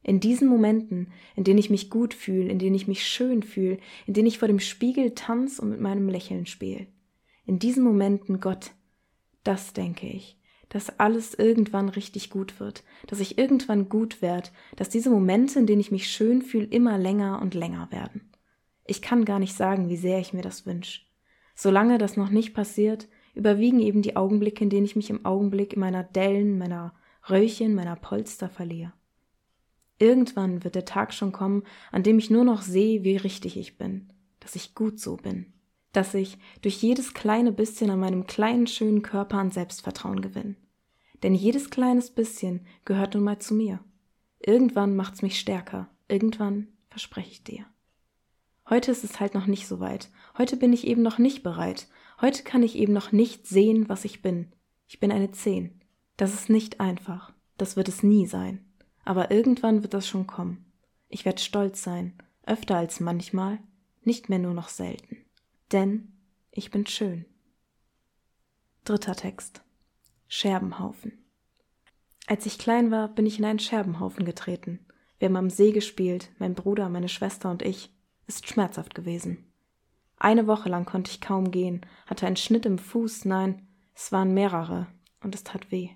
In 0.04 0.20
diesen 0.20 0.48
Momenten, 0.48 1.12
in 1.36 1.44
denen 1.44 1.58
ich 1.58 1.70
mich 1.70 1.90
gut 1.90 2.14
fühle, 2.14 2.50
in 2.50 2.60
denen 2.60 2.76
ich 2.76 2.88
mich 2.88 3.08
schön 3.08 3.42
fühle, 3.42 3.80
in 4.06 4.14
denen 4.14 4.28
ich 4.28 4.38
vor 4.38 4.48
dem 4.48 4.60
Spiegel 4.60 5.16
tanz 5.16 5.60
und 5.60 5.70
mit 5.70 5.80
meinem 5.80 6.08
Lächeln 6.10 6.46
spiele. 6.46 6.88
In 7.46 7.58
diesen 7.58 7.84
Momenten, 7.84 8.40
Gott, 8.40 8.72
das 9.44 9.74
denke 9.74 10.08
ich, 10.08 10.38
dass 10.70 11.00
alles 11.00 11.34
irgendwann 11.34 11.90
richtig 11.90 12.30
gut 12.30 12.60
wird, 12.60 12.84
dass 13.08 13.20
ich 13.20 13.38
irgendwann 13.38 13.90
gut 13.90 14.22
werde, 14.22 14.50
dass 14.76 14.90
diese 14.90 15.10
Momente, 15.10 15.60
in 15.60 15.68
denen 15.68 15.82
ich 15.82 15.92
mich 15.92 16.10
schön 16.10 16.42
fühle, 16.42 16.66
immer 16.66 16.98
länger 16.98 17.42
und 17.42 17.54
länger 17.54 17.92
werden. 17.92 18.33
Ich 18.86 19.02
kann 19.02 19.26
gar 19.26 19.40
nicht 19.40 19.56
sagen, 19.56 19.90
wie 19.90 19.98
sehr 19.98 20.20
ich 20.20 20.34
mir 20.34 20.42
das 20.42 20.66
wünsche. 20.66 21.02
Solange 21.56 21.98
das 21.98 22.18
noch 22.18 22.30
nicht 22.30 22.54
passiert, 22.54 23.08
überwiegen 23.34 23.80
eben 23.80 24.02
die 24.02 24.16
Augenblicke, 24.16 24.64
in 24.64 24.70
denen 24.70 24.86
ich 24.86 24.96
mich 24.96 25.10
im 25.10 25.26
Augenblick 25.26 25.74
in 25.74 25.80
meiner 25.80 26.04
Dellen, 26.04 26.58
meiner 26.58 26.94
Röllchen, 27.30 27.76
meiner 27.76 27.96
Polster 27.96 28.50
verliere. 28.50 28.94
Irgendwann 30.00 30.64
wird 30.64 30.76
der 30.76 30.86
Tag 30.86 31.14
schon 31.14 31.32
kommen, 31.32 31.64
an 31.92 32.04
dem 32.04 32.18
ich 32.18 32.30
nur 32.30 32.44
noch 32.44 32.62
sehe, 32.62 33.04
wie 33.04 33.16
richtig 33.16 33.58
ich 33.58 33.78
bin, 33.78 34.12
dass 34.40 34.56
ich 34.56 34.76
gut 34.76 35.00
so 35.00 35.16
bin, 35.18 35.54
dass 35.94 36.14
ich 36.14 36.38
durch 36.62 36.82
jedes 36.82 37.14
kleine 37.14 37.52
bisschen 37.52 37.90
an 37.90 38.00
meinem 38.00 38.28
kleinen 38.28 38.68
schönen 38.68 39.02
Körper 39.02 39.38
an 39.38 39.52
Selbstvertrauen 39.52 40.22
gewinne. 40.22 40.56
Denn 41.22 41.34
jedes 41.34 41.70
kleines 41.70 42.10
bisschen 42.10 42.66
gehört 42.84 43.14
nun 43.14 43.24
mal 43.24 43.40
zu 43.40 43.54
mir. 43.54 43.80
Irgendwann 44.40 44.96
macht's 44.96 45.22
mich 45.22 45.40
stärker, 45.40 45.90
irgendwann 46.10 46.68
verspreche 46.90 47.32
ich 47.32 47.44
dir. 47.44 47.66
Heute 48.70 48.92
ist 48.92 49.04
es 49.04 49.20
halt 49.20 49.34
noch 49.34 49.46
nicht 49.46 49.68
so 49.68 49.80
weit. 49.80 50.10
Heute 50.38 50.58
bin 50.58 50.74
ich 50.74 50.88
eben 50.88 51.02
noch 51.02 51.18
nicht 51.18 51.44
bereit. 51.44 51.88
Heute 52.22 52.44
kann 52.44 52.64
ich 52.64 52.76
eben 52.76 52.94
noch 52.94 53.12
nicht 53.12 53.46
sehen, 53.46 53.90
was 53.90 54.06
ich 54.06 54.22
bin. 54.22 54.54
Ich 54.88 55.00
bin 55.00 55.12
eine 55.12 55.32
Zehn. 55.32 55.82
Das 56.18 56.34
ist 56.34 56.50
nicht 56.50 56.80
einfach. 56.80 57.34
Das 57.58 57.76
wird 57.76 57.88
es 57.88 58.04
nie 58.04 58.26
sein. 58.26 58.66
Aber 59.04 59.32
irgendwann 59.32 59.84
wird 59.84 59.94
das 59.94 60.08
schon 60.08 60.28
kommen. 60.28 60.72
Ich 61.10 61.26
werde 61.26 61.42
stolz 61.42 61.84
sein. 61.84 62.14
Öfter 62.46 62.78
als 62.78 63.00
manchmal. 63.00 63.60
Nicht 64.04 64.30
mehr 64.30 64.40
nur 64.40 64.54
noch 64.54 64.70
selten. 64.70 65.18
Denn 65.72 66.14
ich 66.52 66.72
bin 66.72 66.86
schön. 66.86 67.26
Dritter 68.86 69.16
Text. 69.16 69.62
Scherbenhaufen. 70.28 71.24
Als 72.28 72.46
ich 72.46 72.58
klein 72.58 72.92
war, 72.92 73.10
bin 73.10 73.26
ich 73.26 73.40
in 73.40 73.46
einen 73.46 73.60
Scherbenhaufen 73.60 74.26
getreten. 74.26 74.86
Wir 75.20 75.28
haben 75.28 75.36
am 75.36 75.50
See 75.50 75.72
gespielt, 75.72 76.32
mein 76.40 76.54
Bruder, 76.54 76.90
meine 76.90 77.10
Schwester 77.10 77.50
und 77.52 77.62
ich 77.62 77.93
ist 78.28 78.48
schmerzhaft 78.48 78.96
gewesen. 78.96 79.52
Eine 80.18 80.48
Woche 80.48 80.70
lang 80.70 80.86
konnte 80.86 81.12
ich 81.12 81.22
kaum 81.22 81.52
gehen, 81.52 81.82
hatte 82.08 82.26
einen 82.26 82.38
Schnitt 82.38 82.66
im 82.66 82.78
Fuß, 82.78 83.26
nein, 83.26 83.68
es 83.94 84.12
waren 84.12 84.34
mehrere, 84.34 84.88
und 85.22 85.36
es 85.36 85.44
tat 85.44 85.72
weh. 85.72 85.90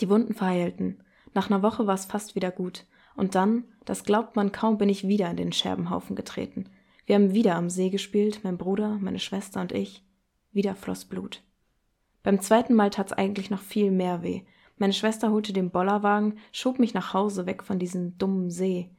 Die 0.00 0.08
Wunden 0.08 0.34
verheilten. 0.34 1.02
Nach 1.34 1.50
einer 1.50 1.62
Woche 1.62 1.86
war 1.86 1.94
es 1.94 2.06
fast 2.06 2.34
wieder 2.34 2.50
gut. 2.50 2.86
Und 3.16 3.34
dann, 3.34 3.64
das 3.84 4.04
glaubt 4.04 4.36
man 4.36 4.52
kaum, 4.52 4.78
bin 4.78 4.88
ich 4.88 5.06
wieder 5.06 5.30
in 5.30 5.36
den 5.36 5.52
Scherbenhaufen 5.52 6.16
getreten. 6.16 6.70
Wir 7.06 7.16
haben 7.16 7.34
wieder 7.34 7.56
am 7.56 7.70
See 7.70 7.90
gespielt, 7.90 8.40
mein 8.44 8.56
Bruder, 8.56 8.98
meine 9.00 9.18
Schwester 9.18 9.60
und 9.60 9.72
ich. 9.72 10.04
Wieder 10.52 10.74
floss 10.74 11.04
Blut. 11.04 11.42
Beim 12.22 12.40
zweiten 12.40 12.74
Mal 12.74 12.90
tat's 12.90 13.12
eigentlich 13.12 13.50
noch 13.50 13.60
viel 13.60 13.90
mehr 13.90 14.22
weh. 14.22 14.42
Meine 14.76 14.92
Schwester 14.92 15.30
holte 15.30 15.52
den 15.52 15.70
Bollerwagen, 15.70 16.38
schob 16.52 16.78
mich 16.78 16.94
nach 16.94 17.12
Hause 17.12 17.46
weg 17.46 17.62
von 17.62 17.78
diesem 17.78 18.16
dummen 18.16 18.50
See. 18.50 18.90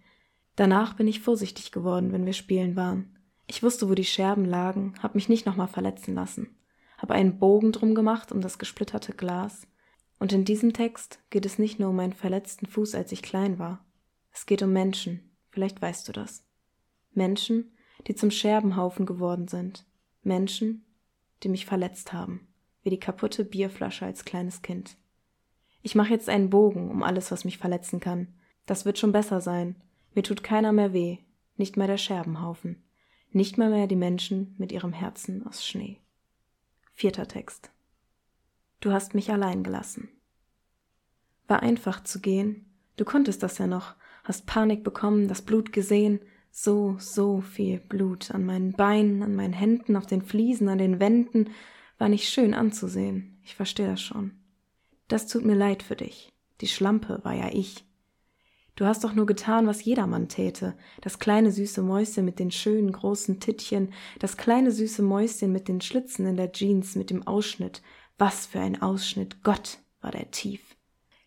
Danach 0.56 0.94
bin 0.94 1.08
ich 1.08 1.22
vorsichtig 1.22 1.72
geworden, 1.72 2.12
wenn 2.12 2.26
wir 2.26 2.34
spielen 2.34 2.76
waren. 2.76 3.18
Ich 3.48 3.64
wusste, 3.64 3.90
wo 3.90 3.96
die 3.96 4.06
Scherben 4.06 4.46
lagen, 4.46 4.94
hab 5.02 5.16
mich 5.16 5.30
nicht 5.30 5.46
nochmal 5.46 5.68
verletzen 5.68 6.16
lassen, 6.16 6.56
hab 6.98 7.12
einen 7.12 7.40
Bogen 7.40 7.72
drum 7.72 7.96
gemacht 7.96 8.32
um 8.32 8.42
das 8.42 8.60
gesplitterte 8.60 9.14
Glas. 9.14 9.68
Und 10.20 10.34
in 10.34 10.46
diesem 10.46 10.74
Text 10.74 11.20
geht 11.30 11.46
es 11.46 11.58
nicht 11.58 11.80
nur 11.80 11.90
um 11.90 11.96
meinen 11.96 12.14
verletzten 12.14 12.68
Fuß, 12.68 12.96
als 12.96 13.12
ich 13.12 13.24
klein 13.24 13.60
war. 13.60 13.84
Es 14.32 14.46
geht 14.46 14.62
um 14.62 14.72
Menschen, 14.72 15.32
vielleicht 15.50 15.82
weißt 15.82 16.08
du 16.08 16.12
das. 16.12 16.46
Menschen, 17.14 17.76
die 18.08 18.16
zum 18.16 18.32
Scherbenhaufen 18.32 19.06
geworden 19.06 19.48
sind. 19.48 19.86
Menschen, 20.24 20.86
die 21.44 21.50
mich 21.50 21.66
verletzt 21.66 22.14
haben, 22.14 22.48
wie 22.84 22.90
die 22.90 23.00
kaputte 23.00 23.44
Bierflasche 23.44 24.06
als 24.06 24.26
kleines 24.26 24.62
Kind. 24.62 24.96
Ich 25.82 25.96
mache 25.96 26.12
jetzt 26.12 26.30
einen 26.30 26.50
Bogen 26.50 26.92
um 26.92 27.04
alles, 27.04 27.32
was 27.32 27.46
mich 27.46 27.58
verletzen 27.58 28.00
kann. 28.00 28.28
Das 28.66 28.86
wird 28.86 29.00
schon 29.00 29.12
besser 29.12 29.42
sein. 29.42 29.76
Mir 30.14 30.24
tut 30.24 30.44
keiner 30.44 30.72
mehr 30.72 30.94
weh, 30.94 31.20
nicht 31.58 31.78
mehr 31.78 31.88
der 31.88 31.98
Scherbenhaufen, 31.98 32.84
nicht 33.32 33.58
mal 33.58 33.70
mehr 33.70 33.88
die 33.88 33.96
Menschen 33.96 34.56
mit 34.58 34.72
ihrem 34.72 34.94
Herzen 34.94 35.46
aus 35.48 35.66
Schnee. 35.66 36.00
Vierter 36.94 37.28
Text. 37.28 37.72
Du 38.82 38.92
hast 38.92 39.14
mich 39.14 39.32
allein 39.32 39.64
gelassen. 39.64 40.10
War 41.48 41.62
einfach 41.62 42.04
zu 42.04 42.20
gehen. 42.20 42.66
Du 42.98 43.06
konntest 43.06 43.42
das 43.44 43.58
ja 43.58 43.68
noch, 43.68 43.96
hast 44.24 44.46
Panik 44.48 44.84
bekommen, 44.84 45.28
das 45.28 45.42
Blut 45.42 45.72
gesehen, 45.72 46.20
so, 46.52 46.98
so 47.00 47.42
viel 47.42 47.80
Blut 47.80 48.32
an 48.32 48.46
meinen 48.46 48.74
Beinen, 48.74 49.24
an 49.24 49.36
meinen 49.36 49.54
Händen, 49.54 49.96
auf 49.96 50.06
den 50.06 50.22
Fliesen, 50.22 50.68
an 50.68 50.78
den 50.78 51.00
Wänden, 51.00 51.50
war 51.98 52.10
nicht 52.10 52.28
schön 52.30 52.54
anzusehen. 52.54 53.40
Ich 53.44 53.56
verstehe 53.56 53.88
das 53.88 54.02
schon. 54.02 54.32
Das 55.08 55.28
tut 55.28 55.46
mir 55.46 55.56
leid 55.56 55.84
für 55.84 55.96
dich. 55.96 56.32
Die 56.60 56.68
Schlampe 56.68 57.20
war 57.24 57.34
ja 57.34 57.50
ich. 57.52 57.86
Du 58.76 58.86
hast 58.86 59.04
doch 59.04 59.14
nur 59.14 59.26
getan, 59.26 59.68
was 59.68 59.84
jedermann 59.84 60.30
täte. 60.30 60.78
Das 61.02 61.20
kleine 61.20 61.52
süße 61.52 61.82
Mäuschen 61.82 62.26
mit 62.26 62.40
den 62.40 62.52
schönen 62.52 62.92
großen 62.92 63.40
Tittchen, 63.40 63.94
das 64.20 64.38
kleine 64.38 64.72
süße 64.72 65.02
Mäuschen 65.02 65.52
mit 65.52 65.68
den 65.68 65.82
Schlitzen 65.82 66.26
in 66.26 66.38
der 66.38 66.52
Jeans, 66.52 66.96
mit 66.96 67.10
dem 67.10 67.28
Ausschnitt. 67.28 67.82
Was 68.18 68.46
für 68.46 68.60
ein 68.60 68.82
Ausschnitt. 68.82 69.44
Gott, 69.44 69.80
war 70.00 70.12
der 70.12 70.32
tief. 70.32 70.62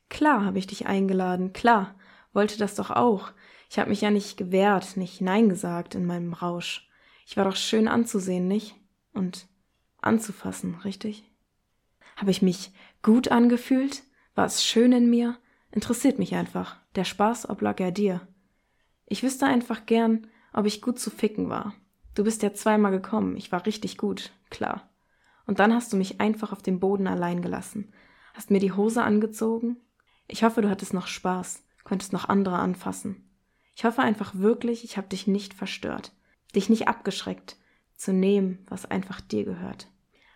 Klar 0.08 0.44
habe 0.44 0.58
ich 0.58 0.66
dich 0.66 0.86
eingeladen, 0.86 1.52
klar. 1.52 1.96
Wollte 2.32 2.58
das 2.58 2.74
doch 2.74 2.90
auch. 2.90 3.32
Ich 3.70 3.78
habe 3.78 3.90
mich 3.90 4.00
ja 4.00 4.10
nicht 4.10 4.36
gewehrt, 4.36 4.96
nicht 4.96 5.20
Nein 5.20 5.48
gesagt 5.48 5.94
in 5.94 6.06
meinem 6.06 6.32
Rausch. 6.32 6.88
Ich 7.26 7.36
war 7.36 7.44
doch 7.44 7.56
schön 7.56 7.88
anzusehen, 7.88 8.48
nicht? 8.48 8.76
Und 9.12 9.48
anzufassen, 10.00 10.76
richtig? 10.84 11.24
Habe 12.16 12.30
ich 12.30 12.42
mich 12.42 12.72
gut 13.02 13.28
angefühlt? 13.28 14.02
War 14.34 14.46
es 14.46 14.64
schön 14.64 14.92
in 14.92 15.10
mir? 15.10 15.38
Interessiert 15.74 16.20
mich 16.20 16.36
einfach. 16.36 16.76
Der 16.94 17.02
Spaß 17.02 17.50
oblag 17.50 17.80
ja 17.80 17.90
dir. 17.90 18.20
Ich 19.06 19.24
wüsste 19.24 19.46
einfach 19.46 19.86
gern, 19.86 20.28
ob 20.52 20.66
ich 20.66 20.80
gut 20.80 21.00
zu 21.00 21.10
ficken 21.10 21.50
war. 21.50 21.74
Du 22.14 22.22
bist 22.22 22.44
ja 22.44 22.54
zweimal 22.54 22.92
gekommen, 22.92 23.36
ich 23.36 23.50
war 23.50 23.66
richtig 23.66 23.98
gut, 23.98 24.30
klar. 24.50 24.88
Und 25.46 25.58
dann 25.58 25.74
hast 25.74 25.92
du 25.92 25.96
mich 25.96 26.20
einfach 26.20 26.52
auf 26.52 26.62
dem 26.62 26.78
Boden 26.78 27.08
allein 27.08 27.42
gelassen. 27.42 27.92
Hast 28.34 28.52
mir 28.52 28.60
die 28.60 28.70
Hose 28.70 29.02
angezogen? 29.02 29.78
Ich 30.28 30.44
hoffe, 30.44 30.62
du 30.62 30.70
hattest 30.70 30.94
noch 30.94 31.08
Spaß, 31.08 31.64
konntest 31.82 32.12
noch 32.12 32.28
andere 32.28 32.60
anfassen. 32.60 33.28
Ich 33.74 33.84
hoffe 33.84 34.00
einfach 34.00 34.36
wirklich, 34.36 34.84
ich 34.84 34.96
habe 34.96 35.08
dich 35.08 35.26
nicht 35.26 35.54
verstört, 35.54 36.12
dich 36.54 36.70
nicht 36.70 36.86
abgeschreckt, 36.86 37.56
zu 37.96 38.12
nehmen, 38.12 38.64
was 38.68 38.86
einfach 38.86 39.20
dir 39.20 39.44
gehört. 39.44 39.88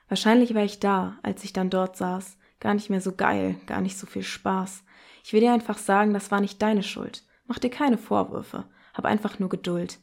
Wahrscheinlich 0.08 0.56
war 0.56 0.64
ich 0.64 0.80
da, 0.80 1.20
als 1.22 1.44
ich 1.44 1.52
dann 1.52 1.70
dort 1.70 1.96
saß, 1.96 2.38
gar 2.58 2.74
nicht 2.74 2.90
mehr 2.90 3.00
so 3.00 3.14
geil, 3.14 3.54
gar 3.66 3.80
nicht 3.80 3.96
so 3.96 4.08
viel 4.08 4.24
Spaß. 4.24 4.82
Ich 5.28 5.34
will 5.34 5.42
dir 5.42 5.52
einfach 5.52 5.76
sagen, 5.76 6.14
das 6.14 6.30
war 6.30 6.40
nicht 6.40 6.62
deine 6.62 6.82
Schuld. 6.82 7.22
Mach 7.46 7.58
dir 7.58 7.68
keine 7.68 7.98
Vorwürfe, 7.98 8.64
hab 8.94 9.04
einfach 9.04 9.38
nur 9.38 9.50
Geduld. 9.50 9.98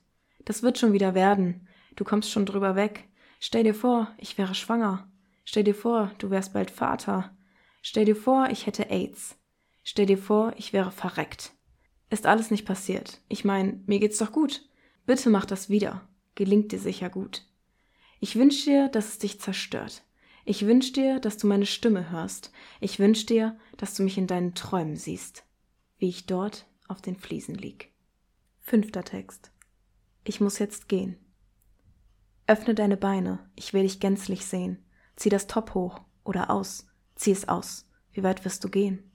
Das 0.46 0.62
wird 0.62 0.77
schon 0.77 0.94
wieder 0.94 1.15
werden. 1.15 1.67
Du 1.96 2.03
kommst 2.03 2.29
schon 2.29 2.46
drüber 2.46 2.75
weg. 2.75 3.10
Stell 3.39 3.63
dir 3.63 3.74
vor, 3.74 4.13
ich 4.20 4.38
wäre 4.38 4.53
schwanger. 4.53 5.10
Stell 5.44 5.63
dir 5.63 5.74
vor, 5.74 6.12
du 6.20 6.29
wärst 6.29 6.53
bald 6.53 6.70
Vater. 6.70 7.36
Stell 7.82 8.05
dir 8.05 8.15
vor, 8.15 8.50
ich 8.51 8.67
hätte 8.67 8.91
AIDS. 8.91 9.36
Stell 9.84 10.05
dir 10.05 10.20
vor, 10.20 10.53
ich 10.58 10.74
wäre 10.74 10.91
verreckt. 10.91 11.53
Ist 12.12 12.27
alles 12.27 12.51
nicht 12.51 12.67
passiert. 12.67 13.20
Ich 13.27 13.44
mein, 13.44 13.84
mir 13.88 13.98
geht's 13.98 14.20
doch 14.20 14.32
gut. 14.32 14.62
Bitte 15.08 15.32
mach 15.32 15.46
das 15.46 15.70
wieder. 15.70 16.08
Gelingt 16.36 16.72
dir 16.72 16.77
sicher 16.77 17.10
gut. 17.10 17.41
Ich 18.20 18.36
wünsch 18.36 18.63
dir, 18.65 18.89
dass 18.89 19.08
es 19.08 19.17
dich 19.17 19.41
zerstört. 19.41 20.03
Ich 20.48 20.68
wünsch 20.68 20.94
dir, 20.94 21.20
dass 21.20 21.38
du 21.38 21.48
meine 21.48 21.66
Stimme 21.66 22.12
hörst. 22.12 22.52
Ich 22.80 23.00
wünsch 23.00 23.25
dir, 23.25 23.58
dass 23.78 23.96
du 23.96 24.04
mich 24.04 24.18
in 24.20 24.28
deinen 24.28 24.54
Träumen 24.54 24.96
siehst, 24.96 25.44
wie 25.98 26.08
ich 26.08 26.28
dort 26.28 26.68
auf 26.88 27.02
den 27.02 27.16
Fliesen 27.16 27.56
lieg. 27.56 27.92
Fünfter 28.62 29.04
Text. 29.04 29.52
Ich 30.24 30.40
muss 30.42 30.60
jetzt 30.60 30.88
gehen. 30.88 31.18
Öffne 32.46 32.75
deine 32.75 32.96
Beine, 32.96 33.50
ich 33.56 33.74
will 33.74 33.84
dich 33.84 34.00
gänzlich 34.00 34.46
sehen. 34.46 34.86
Zieh 35.16 35.30
das 35.30 35.48
Top 35.48 35.74
hoch 35.74 36.02
oder 36.24 36.52
aus. 36.52 36.86
Zieh 37.16 37.32
es 37.32 37.48
aus. 37.48 37.90
Wie 38.12 38.22
weit 38.22 38.46
wirst 38.46 38.64
du 38.64 38.70
gehen? 38.70 39.12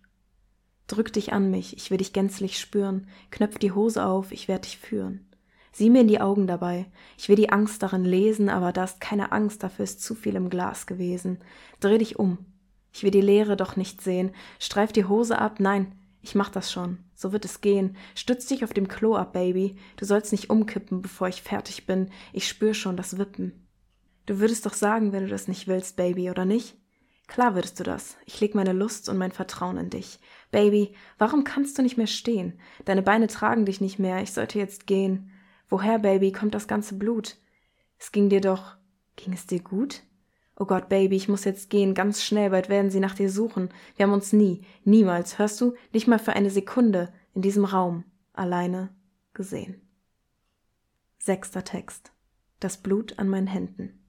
Drück 0.88 1.12
dich 1.12 1.32
an 1.32 1.49
mich, 1.49 1.76
ich 1.76 1.92
will 1.92 1.99
dich 1.99 2.12
gänzlich 2.12 2.58
spüren. 2.58 3.06
Knöpf 3.30 3.58
die 3.58 3.70
Hose 3.70 4.04
auf, 4.04 4.32
ich 4.32 4.49
werd 4.49 4.64
dich 4.64 4.78
führen. 4.78 5.29
Sieh 5.72 5.90
mir 5.90 6.00
in 6.00 6.08
die 6.08 6.20
Augen 6.20 6.46
dabei. 6.46 6.86
Ich 7.16 7.28
will 7.28 7.36
die 7.36 7.50
Angst 7.50 7.82
darin 7.82 8.04
lesen, 8.04 8.48
aber 8.48 8.72
da 8.72 8.84
ist 8.84 9.00
keine 9.00 9.32
Angst, 9.32 9.62
dafür 9.62 9.84
ist 9.84 10.02
zu 10.02 10.14
viel 10.14 10.34
im 10.34 10.50
Glas 10.50 10.86
gewesen. 10.86 11.38
Dreh 11.78 11.98
dich 11.98 12.18
um. 12.18 12.38
Ich 12.92 13.04
will 13.04 13.10
die 13.10 13.20
Leere 13.20 13.56
doch 13.56 13.76
nicht 13.76 14.00
sehen. 14.00 14.32
Streif 14.58 14.92
die 14.92 15.04
Hose 15.04 15.38
ab. 15.38 15.60
Nein, 15.60 15.92
ich 16.22 16.34
mach 16.34 16.50
das 16.50 16.72
schon. 16.72 16.98
So 17.14 17.32
wird 17.32 17.44
es 17.44 17.60
gehen. 17.60 17.96
Stütz 18.14 18.46
dich 18.46 18.64
auf 18.64 18.72
dem 18.72 18.88
Klo 18.88 19.14
ab, 19.14 19.32
Baby. 19.32 19.76
Du 19.96 20.04
sollst 20.04 20.32
nicht 20.32 20.50
umkippen, 20.50 21.02
bevor 21.02 21.28
ich 21.28 21.42
fertig 21.42 21.86
bin. 21.86 22.10
Ich 22.32 22.48
spür 22.48 22.74
schon 22.74 22.96
das 22.96 23.16
Wippen. 23.16 23.66
Du 24.26 24.38
würdest 24.38 24.66
doch 24.66 24.74
sagen, 24.74 25.12
wenn 25.12 25.24
du 25.24 25.30
das 25.30 25.48
nicht 25.48 25.66
willst, 25.66 25.96
Baby, 25.96 26.30
oder 26.30 26.44
nicht? 26.44 26.76
Klar 27.26 27.54
würdest 27.54 27.78
du 27.78 27.84
das. 27.84 28.16
Ich 28.26 28.40
leg 28.40 28.56
meine 28.56 28.72
Lust 28.72 29.08
und 29.08 29.16
mein 29.16 29.30
Vertrauen 29.30 29.76
in 29.76 29.88
dich. 29.88 30.18
Baby, 30.50 30.94
warum 31.16 31.44
kannst 31.44 31.78
du 31.78 31.82
nicht 31.82 31.96
mehr 31.96 32.08
stehen? 32.08 32.58
Deine 32.84 33.02
Beine 33.02 33.28
tragen 33.28 33.66
dich 33.66 33.80
nicht 33.80 34.00
mehr. 34.00 34.20
Ich 34.20 34.32
sollte 34.32 34.58
jetzt 34.58 34.88
gehen. 34.88 35.29
Woher, 35.70 36.00
Baby, 36.00 36.32
kommt 36.32 36.54
das 36.54 36.66
ganze 36.66 36.96
Blut? 36.96 37.36
Es 37.98 38.12
ging 38.12 38.28
dir 38.28 38.40
doch. 38.40 38.76
Ging 39.16 39.32
es 39.32 39.46
dir 39.46 39.60
gut? 39.60 40.02
Oh 40.56 40.66
Gott, 40.66 40.88
Baby, 40.90 41.16
ich 41.16 41.28
muss 41.28 41.44
jetzt 41.44 41.70
gehen, 41.70 41.94
ganz 41.94 42.22
schnell, 42.22 42.50
bald 42.50 42.68
werden 42.68 42.90
sie 42.90 43.00
nach 43.00 43.14
dir 43.14 43.30
suchen. 43.30 43.70
Wir 43.96 44.04
haben 44.04 44.12
uns 44.12 44.34
nie, 44.34 44.62
niemals, 44.84 45.38
hörst 45.38 45.58
du, 45.60 45.74
nicht 45.92 46.06
mal 46.06 46.18
für 46.18 46.34
eine 46.34 46.50
Sekunde 46.50 47.12
in 47.32 47.40
diesem 47.40 47.64
Raum 47.64 48.04
alleine 48.34 48.94
gesehen. 49.32 49.80
Sechster 51.18 51.64
Text. 51.64 52.12
Das 52.58 52.76
Blut 52.76 53.18
an 53.18 53.28
meinen 53.28 53.46
Händen. 53.46 54.04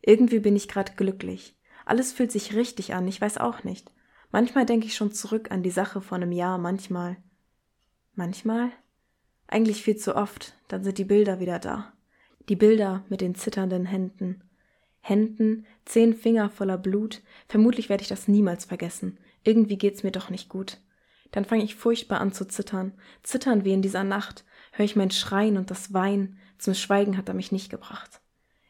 Irgendwie 0.00 0.40
bin 0.40 0.56
ich 0.56 0.66
gerade 0.66 0.94
glücklich. 0.94 1.56
Alles 1.84 2.12
fühlt 2.12 2.32
sich 2.32 2.54
richtig 2.56 2.94
an, 2.94 3.06
ich 3.06 3.20
weiß 3.20 3.38
auch 3.38 3.62
nicht. 3.62 3.92
Manchmal 4.32 4.66
denke 4.66 4.86
ich 4.86 4.96
schon 4.96 5.12
zurück 5.12 5.50
an 5.50 5.62
die 5.62 5.70
Sache 5.70 6.00
vor 6.00 6.16
einem 6.16 6.32
Jahr, 6.32 6.58
manchmal. 6.58 7.18
Manchmal? 8.14 8.72
Eigentlich 9.52 9.82
viel 9.82 9.96
zu 9.96 10.16
oft, 10.16 10.54
dann 10.68 10.82
sind 10.82 10.96
die 10.96 11.04
Bilder 11.04 11.38
wieder 11.38 11.58
da. 11.58 11.92
Die 12.48 12.56
Bilder 12.56 13.04
mit 13.10 13.20
den 13.20 13.34
zitternden 13.34 13.84
Händen. 13.84 14.42
Händen, 15.02 15.66
zehn 15.84 16.14
Finger 16.14 16.48
voller 16.48 16.78
Blut. 16.78 17.20
Vermutlich 17.48 17.90
werde 17.90 18.00
ich 18.00 18.08
das 18.08 18.28
niemals 18.28 18.64
vergessen. 18.64 19.18
Irgendwie 19.44 19.76
geht's 19.76 20.04
mir 20.04 20.10
doch 20.10 20.30
nicht 20.30 20.48
gut. 20.48 20.78
Dann 21.32 21.44
fange 21.44 21.64
ich 21.64 21.74
furchtbar 21.74 22.22
an 22.22 22.32
zu 22.32 22.48
zittern. 22.48 22.94
Zittern 23.22 23.66
wie 23.66 23.74
in 23.74 23.82
dieser 23.82 24.04
Nacht. 24.04 24.46
Höre 24.72 24.86
ich 24.86 24.96
mein 24.96 25.10
Schreien 25.10 25.58
und 25.58 25.70
das 25.70 25.92
Weinen. 25.92 26.38
Zum 26.56 26.72
Schweigen 26.72 27.18
hat 27.18 27.28
er 27.28 27.34
mich 27.34 27.52
nicht 27.52 27.68
gebracht. 27.68 28.22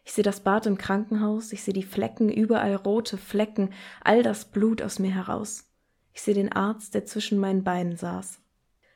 Ich 0.05 0.15
sehe 0.15 0.25
das 0.25 0.41
Bad 0.41 0.67
im 0.67 0.79
Krankenhaus, 0.79 1.53
ich 1.53 1.62
sehe 1.62 1.75
die 1.75 1.85
Flecken, 1.85 2.29
überall 2.29 2.75
rote 2.75 3.19
Flecken, 3.19 3.73
all 4.03 4.25
das 4.25 4.47
Blut 4.47 4.83
aus 4.83 4.99
mir 4.99 5.15
heraus. 5.15 5.71
Ich 6.12 6.23
sehe 6.23 6.35
den 6.35 6.51
Arzt, 6.51 6.95
der 6.95 7.05
zwischen 7.05 7.39
meinen 7.39 7.62
Beinen 7.62 7.97
saß 7.97 8.43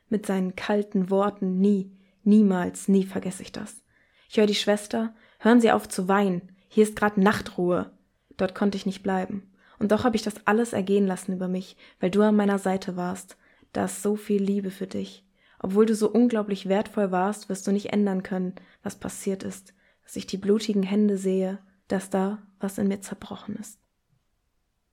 mit 0.08 0.26
seinen 0.26 0.56
kalten 0.56 1.10
Worten 1.10 1.58
nie, 1.58 1.90
niemals, 2.22 2.88
nie 2.88 3.04
vergesse 3.04 3.42
ich 3.42 3.52
das. 3.52 3.82
Ich 4.28 4.36
höre 4.38 4.46
die 4.46 4.54
Schwester, 4.54 5.14
hören 5.38 5.60
Sie 5.60 5.70
auf 5.70 5.88
zu 5.88 6.08
weinen, 6.08 6.56
hier 6.68 6.82
ist 6.84 6.96
grad 6.96 7.16
Nachtruhe. 7.16 7.92
Dort 8.36 8.54
konnte 8.54 8.76
ich 8.76 8.86
nicht 8.86 9.02
bleiben. 9.02 9.50
Und 9.78 9.92
doch 9.92 10.04
habe 10.04 10.16
ich 10.16 10.22
das 10.22 10.46
alles 10.46 10.72
ergehen 10.72 11.06
lassen 11.06 11.32
über 11.32 11.48
mich, 11.48 11.76
weil 12.00 12.10
du 12.10 12.22
an 12.22 12.36
meiner 12.36 12.58
Seite 12.58 12.96
warst. 12.96 13.36
Da 13.72 13.84
ist 13.84 14.02
so 14.02 14.16
viel 14.16 14.42
Liebe 14.42 14.70
für 14.70 14.86
dich. 14.86 15.24
Obwohl 15.58 15.86
du 15.86 15.94
so 15.94 16.10
unglaublich 16.10 16.68
wertvoll 16.68 17.10
warst, 17.10 17.48
wirst 17.48 17.66
du 17.66 17.72
nicht 17.72 17.92
ändern 17.92 18.22
können, 18.22 18.54
was 18.82 18.96
passiert 18.96 19.42
ist, 19.42 19.74
dass 20.04 20.16
ich 20.16 20.26
die 20.26 20.36
blutigen 20.36 20.82
Hände 20.82 21.16
sehe, 21.16 21.58
dass 21.88 22.10
da 22.10 22.42
was 22.60 22.78
in 22.78 22.88
mir 22.88 23.00
zerbrochen 23.00 23.56
ist. 23.56 23.78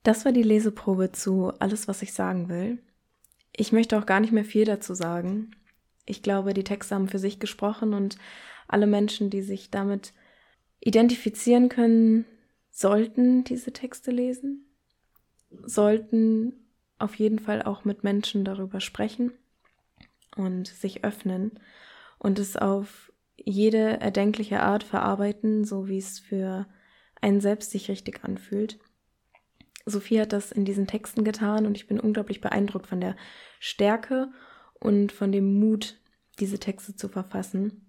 Das 0.04 0.26
war 0.26 0.32
die 0.32 0.44
Leseprobe 0.44 1.12
zu 1.12 1.54
alles, 1.60 1.88
was 1.88 2.02
ich 2.02 2.14
sagen 2.14 2.50
will. 2.50 2.80
Ich 3.56 3.72
möchte 3.72 3.98
auch 3.98 4.06
gar 4.06 4.20
nicht 4.20 4.34
mehr 4.34 4.46
viel 4.46 4.66
dazu 4.66 4.94
sagen. 4.94 5.52
Ich 6.06 6.22
glaube, 6.22 6.54
die 6.54 6.64
Texte 6.64 6.96
haben 6.96 7.08
für 7.08 7.20
sich 7.20 7.40
gesprochen 7.40 7.94
und 7.94 8.18
alle 8.68 8.88
Menschen, 8.88 9.30
die 9.30 9.42
sich 9.42 9.70
damit 9.70 10.14
identifizieren 10.80 11.70
können, 11.70 12.26
sollten 12.72 13.44
diese 13.44 13.72
Texte 13.72 14.12
lesen, 14.12 14.66
sollten 15.64 16.68
auf 16.98 17.16
jeden 17.16 17.40
Fall 17.40 17.62
auch 17.62 17.86
mit 17.86 18.04
Menschen 18.04 18.44
darüber 18.44 18.80
sprechen 18.80 19.32
und 20.36 20.68
sich 20.68 21.04
öffnen 21.04 21.60
und 22.18 22.40
es 22.40 22.58
auf 22.58 23.12
jede 23.38 24.00
erdenkliche 24.00 24.62
Art 24.62 24.84
verarbeiten, 24.84 25.66
so 25.66 25.88
wie 25.88 25.98
es 25.98 26.20
für 26.20 26.68
einen 27.22 27.42
selbst 27.42 27.72
sich 27.72 27.90
richtig 27.90 28.24
anfühlt. 28.24 28.80
Sophie 29.86 30.22
hat 30.22 30.34
das 30.34 30.52
in 30.52 30.66
diesen 30.66 30.88
Texten 30.88 31.24
getan 31.24 31.66
und 31.66 31.76
ich 31.76 31.88
bin 31.88 32.00
unglaublich 32.00 32.42
beeindruckt 32.42 32.88
von 32.88 33.02
der 33.02 33.16
Stärke 33.60 34.30
und 34.80 35.12
von 35.12 35.32
dem 35.32 35.60
Mut, 35.60 36.00
diese 36.40 36.60
Texte 36.60 36.96
zu 36.96 37.10
verfassen. 37.10 37.86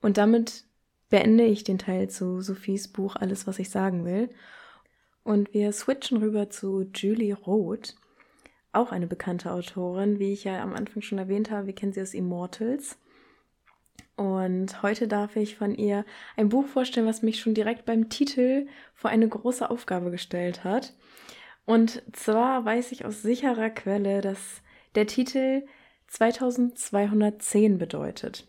Und 0.00 0.18
damit 0.18 0.64
beende 1.08 1.44
ich 1.44 1.64
den 1.64 1.78
Teil 1.78 2.08
zu 2.08 2.40
Sophies 2.40 2.88
Buch 2.88 3.16
Alles, 3.16 3.46
was 3.46 3.58
ich 3.58 3.70
sagen 3.70 4.04
will. 4.04 4.30
Und 5.24 5.52
wir 5.54 5.72
switchen 5.72 6.18
rüber 6.18 6.50
zu 6.50 6.90
Julie 6.94 7.34
Roth, 7.34 7.94
auch 8.72 8.90
eine 8.90 9.06
bekannte 9.06 9.52
Autorin, 9.52 10.18
wie 10.18 10.32
ich 10.32 10.44
ja 10.44 10.62
am 10.62 10.72
Anfang 10.72 11.02
schon 11.02 11.18
erwähnt 11.18 11.50
habe. 11.50 11.66
Wir 11.66 11.74
kennen 11.74 11.92
sie 11.92 12.02
aus 12.02 12.14
Immortals. 12.14 12.98
Und 14.16 14.82
heute 14.82 15.08
darf 15.08 15.36
ich 15.36 15.56
von 15.56 15.74
ihr 15.74 16.04
ein 16.36 16.48
Buch 16.48 16.66
vorstellen, 16.66 17.06
was 17.06 17.22
mich 17.22 17.40
schon 17.40 17.54
direkt 17.54 17.84
beim 17.86 18.08
Titel 18.08 18.66
vor 18.94 19.10
eine 19.10 19.28
große 19.28 19.70
Aufgabe 19.70 20.10
gestellt 20.10 20.64
hat. 20.64 20.94
Und 21.64 22.02
zwar 22.12 22.64
weiß 22.64 22.92
ich 22.92 23.04
aus 23.04 23.22
sicherer 23.22 23.70
Quelle, 23.70 24.20
dass 24.20 24.62
der 24.94 25.06
Titel 25.06 25.62
2210 26.08 27.78
bedeutet. 27.78 28.46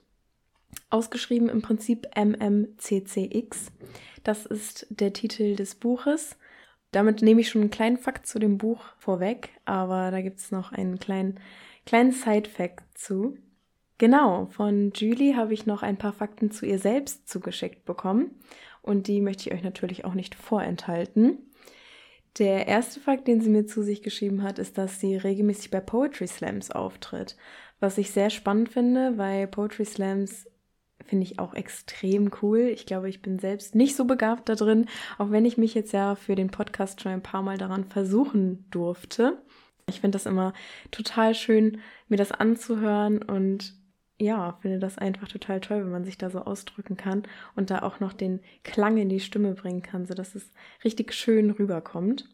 Ausgeschrieben 0.89 1.49
im 1.49 1.61
Prinzip 1.61 2.07
MMCCX. 2.15 3.71
Das 4.23 4.45
ist 4.45 4.87
der 4.89 5.13
Titel 5.13 5.55
des 5.55 5.75
Buches. 5.75 6.37
Damit 6.91 7.21
nehme 7.21 7.41
ich 7.41 7.49
schon 7.49 7.61
einen 7.61 7.71
kleinen 7.71 7.97
Fakt 7.97 8.27
zu 8.27 8.37
dem 8.37 8.57
Buch 8.57 8.85
vorweg, 8.97 9.49
aber 9.65 10.11
da 10.11 10.21
gibt 10.21 10.39
es 10.39 10.51
noch 10.51 10.71
einen 10.71 10.99
kleinen, 10.99 11.39
kleinen 11.85 12.11
Side-Fact 12.11 12.97
zu. 12.97 13.37
Genau, 14.03 14.47
von 14.47 14.91
Julie 14.93 15.37
habe 15.37 15.53
ich 15.53 15.65
noch 15.65 15.81
ein 15.81 15.95
paar 15.95 16.11
Fakten 16.11 16.51
zu 16.51 16.65
ihr 16.65 16.77
selbst 16.77 17.29
zugeschickt 17.29 17.85
bekommen 17.85 18.31
und 18.81 19.07
die 19.07 19.21
möchte 19.21 19.47
ich 19.47 19.55
euch 19.55 19.63
natürlich 19.63 20.03
auch 20.03 20.13
nicht 20.13 20.35
vorenthalten. 20.35 21.37
Der 22.37 22.67
erste 22.67 22.99
Fakt, 22.99 23.29
den 23.29 23.39
sie 23.39 23.49
mir 23.49 23.65
zu 23.65 23.81
sich 23.81 24.03
geschrieben 24.03 24.43
hat, 24.43 24.59
ist, 24.59 24.77
dass 24.77 24.99
sie 24.99 25.15
regelmäßig 25.15 25.71
bei 25.71 25.79
Poetry 25.79 26.27
Slams 26.27 26.69
auftritt. 26.69 27.37
Was 27.79 27.97
ich 27.97 28.11
sehr 28.11 28.29
spannend 28.29 28.67
finde, 28.67 29.17
weil 29.17 29.47
Poetry 29.47 29.85
Slams 29.85 30.47
finde 31.05 31.23
ich 31.23 31.39
auch 31.39 31.53
extrem 31.53 32.29
cool. 32.41 32.59
Ich 32.73 32.85
glaube, 32.85 33.07
ich 33.07 33.21
bin 33.21 33.39
selbst 33.39 33.73
nicht 33.73 33.95
so 33.95 34.03
begabt 34.03 34.49
da 34.49 34.55
drin, 34.55 34.87
auch 35.17 35.31
wenn 35.31 35.45
ich 35.45 35.57
mich 35.57 35.75
jetzt 35.75 35.93
ja 35.93 36.15
für 36.15 36.35
den 36.35 36.49
Podcast 36.51 36.99
schon 36.99 37.13
ein 37.13 37.23
paar 37.23 37.41
Mal 37.41 37.57
daran 37.57 37.85
versuchen 37.85 38.65
durfte. 38.69 39.41
Ich 39.87 40.01
finde 40.01 40.17
das 40.17 40.25
immer 40.25 40.51
total 40.91 41.35
schön, 41.35 41.79
mir 42.09 42.17
das 42.17 42.33
anzuhören 42.33 43.21
und 43.21 43.81
ja, 44.23 44.57
finde 44.61 44.79
das 44.79 44.97
einfach 44.97 45.27
total 45.27 45.61
toll, 45.61 45.83
wenn 45.83 45.91
man 45.91 46.05
sich 46.05 46.17
da 46.17 46.29
so 46.29 46.39
ausdrücken 46.39 46.97
kann 46.97 47.23
und 47.55 47.69
da 47.69 47.83
auch 47.83 47.99
noch 47.99 48.13
den 48.13 48.39
Klang 48.63 48.97
in 48.97 49.09
die 49.09 49.19
Stimme 49.19 49.53
bringen 49.53 49.81
kann, 49.81 50.05
sodass 50.05 50.35
es 50.35 50.51
richtig 50.83 51.13
schön 51.13 51.51
rüberkommt. 51.51 52.29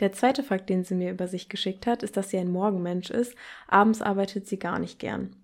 Der 0.00 0.12
zweite 0.12 0.42
Fakt, 0.42 0.68
den 0.68 0.84
sie 0.84 0.94
mir 0.94 1.10
über 1.10 1.26
sich 1.26 1.48
geschickt 1.48 1.86
hat, 1.86 2.02
ist, 2.02 2.16
dass 2.16 2.30
sie 2.30 2.38
ein 2.38 2.50
Morgenmensch 2.50 3.10
ist. 3.10 3.34
Abends 3.66 4.02
arbeitet 4.02 4.46
sie 4.46 4.58
gar 4.58 4.78
nicht 4.78 4.98
gern. 4.98 5.34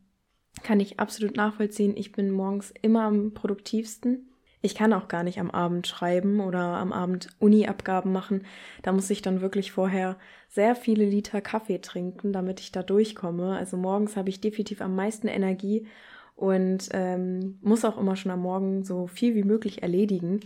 Kann 0.62 0.78
ich 0.78 1.00
absolut 1.00 1.36
nachvollziehen. 1.36 1.96
Ich 1.96 2.12
bin 2.12 2.30
morgens 2.30 2.72
immer 2.82 3.02
am 3.02 3.34
produktivsten. 3.34 4.28
Ich 4.64 4.74
kann 4.74 4.94
auch 4.94 5.08
gar 5.08 5.24
nicht 5.24 5.38
am 5.40 5.50
Abend 5.50 5.86
schreiben 5.86 6.40
oder 6.40 6.58
am 6.58 6.90
Abend 6.90 7.28
Uni-Abgaben 7.38 8.10
machen. 8.12 8.46
Da 8.80 8.92
muss 8.92 9.10
ich 9.10 9.20
dann 9.20 9.42
wirklich 9.42 9.72
vorher 9.72 10.16
sehr 10.48 10.74
viele 10.74 11.04
Liter 11.04 11.42
Kaffee 11.42 11.82
trinken, 11.82 12.32
damit 12.32 12.60
ich 12.60 12.72
da 12.72 12.82
durchkomme. 12.82 13.58
Also 13.58 13.76
morgens 13.76 14.16
habe 14.16 14.30
ich 14.30 14.40
definitiv 14.40 14.80
am 14.80 14.96
meisten 14.96 15.28
Energie 15.28 15.86
und 16.34 16.88
ähm, 16.92 17.58
muss 17.60 17.84
auch 17.84 17.98
immer 17.98 18.16
schon 18.16 18.32
am 18.32 18.40
Morgen 18.40 18.84
so 18.84 19.06
viel 19.06 19.34
wie 19.34 19.42
möglich 19.42 19.82
erledigen, 19.82 20.40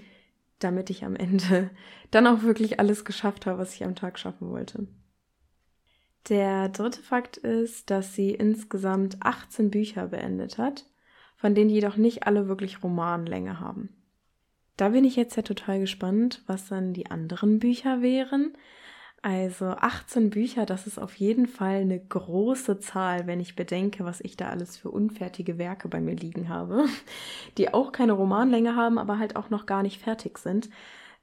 damit 0.58 0.90
ich 0.90 1.04
am 1.04 1.14
Ende 1.14 1.70
dann 2.10 2.26
auch 2.26 2.42
wirklich 2.42 2.80
alles 2.80 3.04
geschafft 3.04 3.46
habe, 3.46 3.58
was 3.58 3.72
ich 3.74 3.84
am 3.84 3.94
Tag 3.94 4.18
schaffen 4.18 4.50
wollte. 4.50 4.88
Der 6.28 6.70
dritte 6.70 7.02
Fakt 7.02 7.36
ist, 7.36 7.88
dass 7.88 8.16
sie 8.16 8.34
insgesamt 8.34 9.18
18 9.20 9.70
Bücher 9.70 10.08
beendet 10.08 10.58
hat, 10.58 10.86
von 11.36 11.54
denen 11.54 11.70
jedoch 11.70 11.96
nicht 11.96 12.26
alle 12.26 12.48
wirklich 12.48 12.82
Romanlänge 12.82 13.60
haben. 13.60 13.90
Da 14.78 14.90
bin 14.90 15.04
ich 15.04 15.16
jetzt 15.16 15.36
ja 15.36 15.42
total 15.42 15.80
gespannt, 15.80 16.40
was 16.46 16.68
dann 16.68 16.92
die 16.92 17.10
anderen 17.10 17.58
Bücher 17.58 18.00
wären. 18.00 18.52
Also 19.22 19.66
18 19.66 20.30
Bücher, 20.30 20.66
das 20.66 20.86
ist 20.86 20.98
auf 21.00 21.16
jeden 21.16 21.48
Fall 21.48 21.80
eine 21.80 21.98
große 21.98 22.78
Zahl, 22.78 23.26
wenn 23.26 23.40
ich 23.40 23.56
bedenke, 23.56 24.04
was 24.04 24.20
ich 24.20 24.36
da 24.36 24.50
alles 24.50 24.76
für 24.76 24.92
unfertige 24.92 25.58
Werke 25.58 25.88
bei 25.88 26.00
mir 26.00 26.14
liegen 26.14 26.48
habe, 26.48 26.86
die 27.58 27.74
auch 27.74 27.90
keine 27.90 28.12
Romanlänge 28.12 28.76
haben, 28.76 28.98
aber 28.98 29.18
halt 29.18 29.34
auch 29.34 29.50
noch 29.50 29.66
gar 29.66 29.82
nicht 29.82 30.00
fertig 30.00 30.38
sind. 30.38 30.70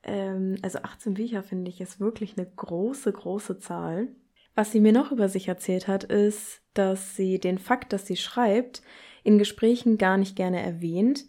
Ähm, 0.04 0.58
also 0.62 0.80
18 0.80 1.14
Bücher 1.14 1.42
finde 1.42 1.72
ich 1.72 1.80
ist 1.80 2.02
wirklich 2.02 2.38
eine 2.38 2.48
große, 2.54 3.14
große 3.14 3.60
Zahl. 3.60 4.10
Was 4.54 4.74
sie 4.74 4.82
mir 4.82 4.92
noch 4.92 5.14
über 5.14 5.30
sich 5.30 5.48
erzählt 5.48 5.88
hat, 5.88 6.04
ist, 6.04 6.62
dass 6.74 7.16
sie 7.16 7.40
den 7.40 7.58
Fakt, 7.58 7.94
dass 7.94 8.06
sie 8.06 8.18
schreibt, 8.18 8.82
in 9.24 9.38
Gesprächen 9.38 9.98
gar 9.98 10.18
nicht 10.18 10.36
gerne 10.36 10.62
erwähnt, 10.62 11.24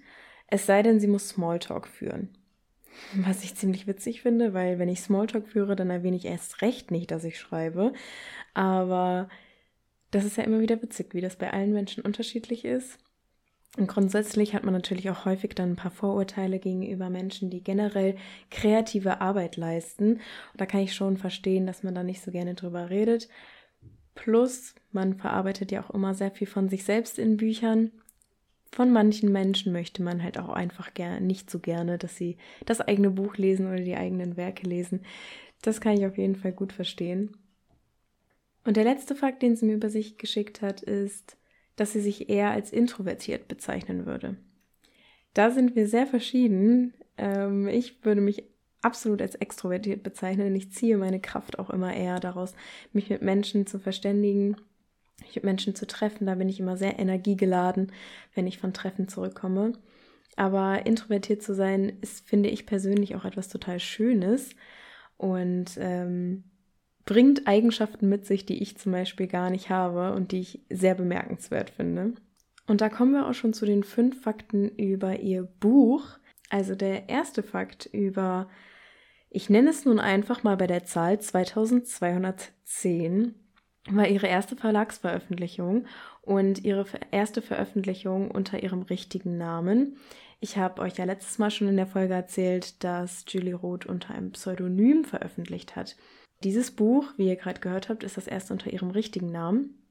es 0.49 0.67
sei 0.67 0.83
denn, 0.83 1.01
sie 1.01 1.09
muss 1.09 1.29
Smalltalk 1.29 1.89
führen. 1.89 2.37
Was 3.15 3.45
ich 3.45 3.55
ziemlich 3.55 3.87
witzig 3.87 4.23
finde, 4.23 4.55
weil 4.55 4.79
wenn 4.79 4.89
ich 4.89 5.01
Smalltalk 5.01 5.49
führe, 5.49 5.77
dann 5.77 5.91
erwähne 5.91 6.17
ich 6.17 6.25
erst 6.25 6.63
recht 6.63 6.91
nicht, 6.91 7.11
dass 7.11 7.25
ich 7.25 7.39
schreibe. 7.39 7.93
Aber 8.55 9.29
das 10.11 10.25
ist 10.25 10.37
ja 10.37 10.45
immer 10.45 10.61
wieder 10.61 10.81
witzig, 10.83 11.13
wie 11.13 11.21
das 11.21 11.37
bei 11.37 11.53
allen 11.53 11.73
Menschen 11.73 12.03
unterschiedlich 12.03 12.65
ist. 12.65 12.99
Und 13.77 13.89
grundsätzlich 13.89 14.55
hat 14.55 14.65
man 14.65 14.73
natürlich 14.73 15.11
auch 15.11 15.27
häufig 15.27 15.55
dann 15.55 15.73
ein 15.73 15.77
paar 15.77 15.91
Vorurteile 15.91 16.59
gegenüber 16.59 17.11
Menschen, 17.11 17.51
die 17.51 17.63
generell 17.63 18.17
kreative 18.51 19.21
Arbeit 19.21 19.57
leisten. 19.59 20.15
Und 20.15 20.61
da 20.61 20.65
kann 20.65 20.81
ich 20.81 20.95
schon 20.95 21.19
verstehen, 21.19 21.67
dass 21.67 21.83
man 21.83 21.95
da 21.95 22.03
nicht 22.03 22.23
so 22.23 22.31
gerne 22.31 22.55
drüber 22.55 22.89
redet. 22.89 23.29
Plus, 24.15 24.75
man 24.93 25.15
verarbeitet 25.15 25.73
ja 25.73 25.85
auch 25.85 25.91
immer 25.91 26.15
sehr 26.15 26.31
viel 26.31 26.47
von 26.47 26.71
sich 26.71 26.85
selbst 26.85 27.19
in 27.19 27.37
Büchern 27.37 27.91
von 28.77 28.93
manchen 28.93 29.33
Menschen 29.33 29.73
möchte 29.73 30.03
man 30.03 30.23
halt 30.23 30.39
auch 30.39 30.51
einfach 30.51 30.91
nicht 31.21 31.51
so 31.51 31.61
gerne, 31.61 31.97
dass 31.97 32.15
sie 32.15 32.37
das 32.67 32.83
eigene 32.83 33.09
Buch 33.09 33.39
lesen 33.39 33.69
oder 33.69 33.81
die 33.81 33.97
eigenen 33.97 34.37
Werke 34.37 34.69
lesen. 34.69 35.01
Das 35.63 35.81
kann 35.81 35.97
ich 35.97 36.05
auf 36.05 36.19
jeden 36.19 36.37
Fall 36.37 36.53
gut 36.53 36.75
verstehen. 36.75 37.39
Und 38.67 38.77
der 38.77 38.85
letzte 38.85 39.15
Fakt, 39.15 39.41
den 39.41 39.57
sie 39.57 39.65
mir 39.65 39.77
über 39.77 39.89
sich 39.89 40.19
geschickt 40.19 40.61
hat, 40.61 40.83
ist, 40.83 41.39
dass 41.77 41.95
sie 41.95 42.03
sich 42.03 42.29
eher 42.29 42.51
als 42.51 42.71
introvertiert 42.71 43.49
bezeichnen 43.49 44.05
würde. 44.05 44.37
Da 45.33 45.51
sind 45.51 45.75
wir 45.75 45.89
sehr 45.89 46.07
verschieden. 46.07 46.93
Ähm, 47.17 47.69
ich 47.69 48.05
würde 48.05 48.21
mich 48.21 48.45
absolut 48.83 49.23
als 49.23 49.37
extrovertiert 49.37 50.03
bezeichnen. 50.03 50.55
Ich 50.55 50.71
ziehe 50.71 50.99
meine 50.99 51.21
Kraft 51.21 51.59
auch 51.59 51.71
immer 51.71 51.97
eher 51.97 52.21
daraus, 52.21 52.53
mich 52.93 53.09
mit 53.09 53.23
Menschen 53.23 53.67
zu 53.67 53.79
verständigen 53.79 54.59
Menschen 55.43 55.75
zu 55.75 55.87
treffen. 55.87 56.27
Da 56.27 56.35
bin 56.35 56.49
ich 56.49 56.61
immer 56.61 56.77
sehr 56.77 56.99
energiegeladen, 56.99 57.93
wenn 58.35 58.47
ich 58.47 58.59
von 58.59 58.73
Treffen 58.73 59.09
zurückkomme. 59.09 59.73
Aber 60.37 60.87
introvertiert 60.87 61.43
zu 61.43 61.55
sein, 61.55 61.99
ist, 62.01 62.29
finde 62.29 62.51
ich 62.51 62.67
persönlich, 62.67 63.17
auch 63.17 63.25
etwas 63.25 63.49
total 63.49 63.81
Schönes 63.81 64.51
und 65.17 65.79
ähm, 65.79 66.45
bringt 67.07 67.47
Eigenschaften 67.47 68.09
mit 68.09 68.27
sich, 68.27 68.45
die 68.45 68.63
ich 68.63 68.77
zum 68.77 68.93
Beispiel 68.93 69.29
gar 69.29 69.51
nicht 69.51 69.71
habe 69.71 70.13
und 70.13 70.33
die 70.33 70.41
ich 70.41 70.61
sehr 70.69 70.95
bemerkenswert 70.95 71.71
finde. 71.71 72.15
Und 72.67 72.81
da 72.81 72.89
kommen 72.89 73.13
wir 73.13 73.29
auch 73.29 73.35
schon 73.35 73.53
zu 73.53 73.65
den 73.65 73.85
fünf 73.85 74.23
Fakten 74.23 74.69
über 74.71 75.21
ihr 75.21 75.45
Buch. 75.45 76.05
Also 76.51 76.75
der 76.75 77.09
erste 77.09 77.43
Fakt 77.43 77.87
über, 77.87 78.49
ich 79.31 79.49
nenne 79.49 79.71
es 79.71 79.85
nun 79.85 80.01
einfach 80.01 80.43
mal 80.43 80.57
bei 80.57 80.67
der 80.67 80.85
Zahl 80.85 81.21
2210, 81.21 83.35
war 83.91 84.09
ihre 84.09 84.27
erste 84.27 84.57
Verlagsveröffentlichung 84.57 85.87
und 86.23 86.65
ihre 86.65 86.85
erste 87.11 87.43
Veröffentlichung 87.43 88.31
unter 88.31 88.63
ihrem 88.63 88.83
richtigen 88.83 89.37
Namen. 89.37 89.97
Ich 90.41 90.57
habe 90.59 90.83
euch 90.83 90.97
ja 90.97 91.05
letztes 91.05 91.39
Mal 91.39 91.51
schon 91.51 91.69
in 91.69 91.77
der 91.77 91.87
Folge 91.87 92.15
erzählt, 92.15 92.83
dass 92.85 93.25
Julie 93.29 93.55
Roth 93.55 93.87
unter 93.87 94.15
einem 94.15 94.33
Pseudonym 94.33 95.05
veröffentlicht 95.05 95.77
hat. 95.77 95.97
Dieses 96.43 96.71
Buch, 96.71 97.07
wie 97.17 97.29
ihr 97.29 97.37
gerade 97.37 97.61
gehört 97.61 97.89
habt, 97.89 98.05
ist 98.05 98.17
das 98.17 98.27
erste 98.27 98.53
unter 98.53 98.73
ihrem 98.73 98.91
richtigen 98.91 99.31
Namen. 99.31 99.83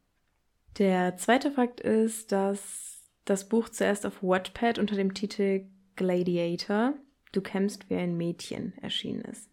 Der 0.77 1.15
zweite 1.17 1.51
Fakt 1.51 1.79
ist, 1.79 2.31
dass 2.31 3.01
das 3.23 3.49
Buch 3.49 3.69
zuerst 3.69 4.05
auf 4.05 4.21
Wattpad 4.21 4.77
unter 4.77 4.95
dem 4.95 5.13
Titel 5.13 5.65
Gladiator, 5.95 6.93
Du 7.31 7.41
kämpfst 7.41 7.89
wie 7.89 7.95
ein 7.95 8.15
Mädchen 8.15 8.73
erschienen 8.81 9.21
ist. 9.21 9.49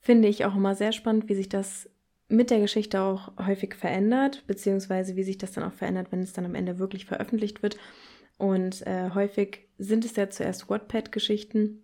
Finde 0.00 0.28
ich 0.28 0.46
auch 0.46 0.56
immer 0.56 0.74
sehr 0.74 0.92
spannend, 0.92 1.28
wie 1.28 1.34
sich 1.34 1.50
das 1.50 1.90
mit 2.28 2.50
der 2.50 2.60
Geschichte 2.60 3.00
auch 3.00 3.32
häufig 3.38 3.74
verändert, 3.74 4.44
beziehungsweise 4.46 5.16
wie 5.16 5.22
sich 5.22 5.38
das 5.38 5.52
dann 5.52 5.64
auch 5.64 5.72
verändert, 5.72 6.08
wenn 6.10 6.20
es 6.20 6.32
dann 6.32 6.44
am 6.44 6.54
Ende 6.54 6.78
wirklich 6.78 7.06
veröffentlicht 7.06 7.62
wird. 7.62 7.78
Und 8.36 8.86
äh, 8.86 9.10
häufig 9.14 9.68
sind 9.78 10.04
es 10.04 10.14
ja 10.16 10.30
zuerst 10.30 10.68
Wattpad-Geschichten, 10.68 11.82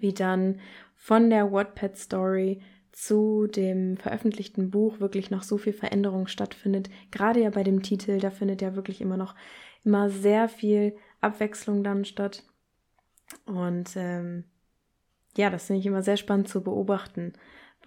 wie 0.00 0.12
dann 0.12 0.60
von 0.96 1.30
der 1.30 1.52
Wattpad-Story 1.52 2.60
zu 2.92 3.46
dem 3.46 3.96
veröffentlichten 3.96 4.70
Buch 4.70 4.98
wirklich 4.98 5.30
noch 5.30 5.44
so 5.44 5.56
viel 5.56 5.72
Veränderung 5.72 6.26
stattfindet. 6.26 6.90
Gerade 7.12 7.40
ja 7.40 7.50
bei 7.50 7.62
dem 7.62 7.82
Titel, 7.82 8.18
da 8.18 8.30
findet 8.30 8.60
ja 8.60 8.74
wirklich 8.74 9.00
immer 9.00 9.16
noch 9.16 9.34
immer 9.84 10.10
sehr 10.10 10.48
viel 10.48 10.96
Abwechslung 11.20 11.84
dann 11.84 12.04
statt. 12.04 12.42
Und 13.46 13.90
ähm, 13.96 14.44
ja, 15.36 15.50
das 15.50 15.66
finde 15.66 15.80
ich 15.80 15.86
immer 15.86 16.02
sehr 16.02 16.16
spannend 16.16 16.48
zu 16.48 16.62
beobachten, 16.62 17.34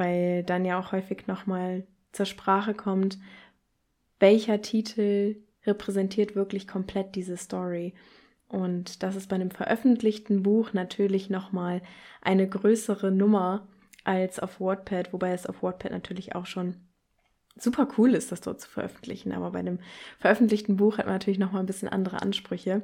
weil 0.02 0.42
dann 0.42 0.66
ja 0.66 0.80
auch 0.80 0.94
häufig 0.94 1.28
nochmal 1.28 1.84
zur 2.12 2.26
Sprache 2.26 2.74
kommt, 2.74 3.20
welcher 4.20 4.64
Titel 4.64 5.36
repräsentiert 5.64 6.36
wirklich 6.36 6.68
komplett 6.68 7.14
diese 7.14 7.38
Story. 7.38 7.94
Und 8.48 9.04
das 9.04 9.16
ist 9.16 9.30
bei 9.30 9.36
einem 9.36 9.52
veröffentlichten 9.52 10.42
Buch 10.42 10.74
natürlich 10.74 11.30
nochmal 11.30 11.84
eine 12.20 12.50
größere 12.50 13.12
Nummer 13.12 13.68
als 14.04 14.40
auf 14.40 14.60
Wattpad, 14.60 15.14
wobei 15.14 15.34
es 15.34 15.46
auf 15.46 15.62
Wattpad 15.62 15.92
natürlich 15.92 16.34
auch 16.34 16.48
schon 16.48 16.78
super 17.56 17.88
cool 18.00 18.16
ist, 18.16 18.32
das 18.32 18.42
dort 18.42 18.60
zu 18.60 18.72
veröffentlichen. 18.72 19.34
Aber 19.34 19.52
bei 19.52 19.60
einem 19.60 19.78
veröffentlichten 20.18 20.78
Buch 20.78 20.98
hat 20.98 21.06
man 21.06 21.14
natürlich 21.14 21.38
nochmal 21.38 21.62
ein 21.62 21.68
bisschen 21.68 21.90
andere 21.90 22.24
Ansprüche. 22.24 22.82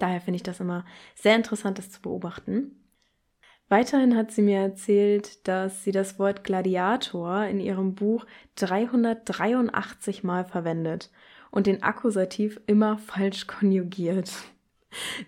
Daher 0.00 0.20
finde 0.20 0.36
ich 0.36 0.42
das 0.42 0.58
immer 0.58 0.84
sehr 1.14 1.36
interessant, 1.36 1.78
das 1.78 1.92
zu 1.92 2.02
beobachten. 2.02 2.83
Weiterhin 3.68 4.16
hat 4.16 4.30
sie 4.30 4.42
mir 4.42 4.58
erzählt, 4.58 5.46
dass 5.48 5.84
sie 5.84 5.92
das 5.92 6.18
Wort 6.18 6.44
Gladiator 6.44 7.44
in 7.44 7.60
ihrem 7.60 7.94
Buch 7.94 8.26
383 8.56 10.22
Mal 10.22 10.44
verwendet 10.44 11.10
und 11.50 11.66
den 11.66 11.82
Akkusativ 11.82 12.60
immer 12.66 12.98
falsch 12.98 13.46
konjugiert. 13.46 14.30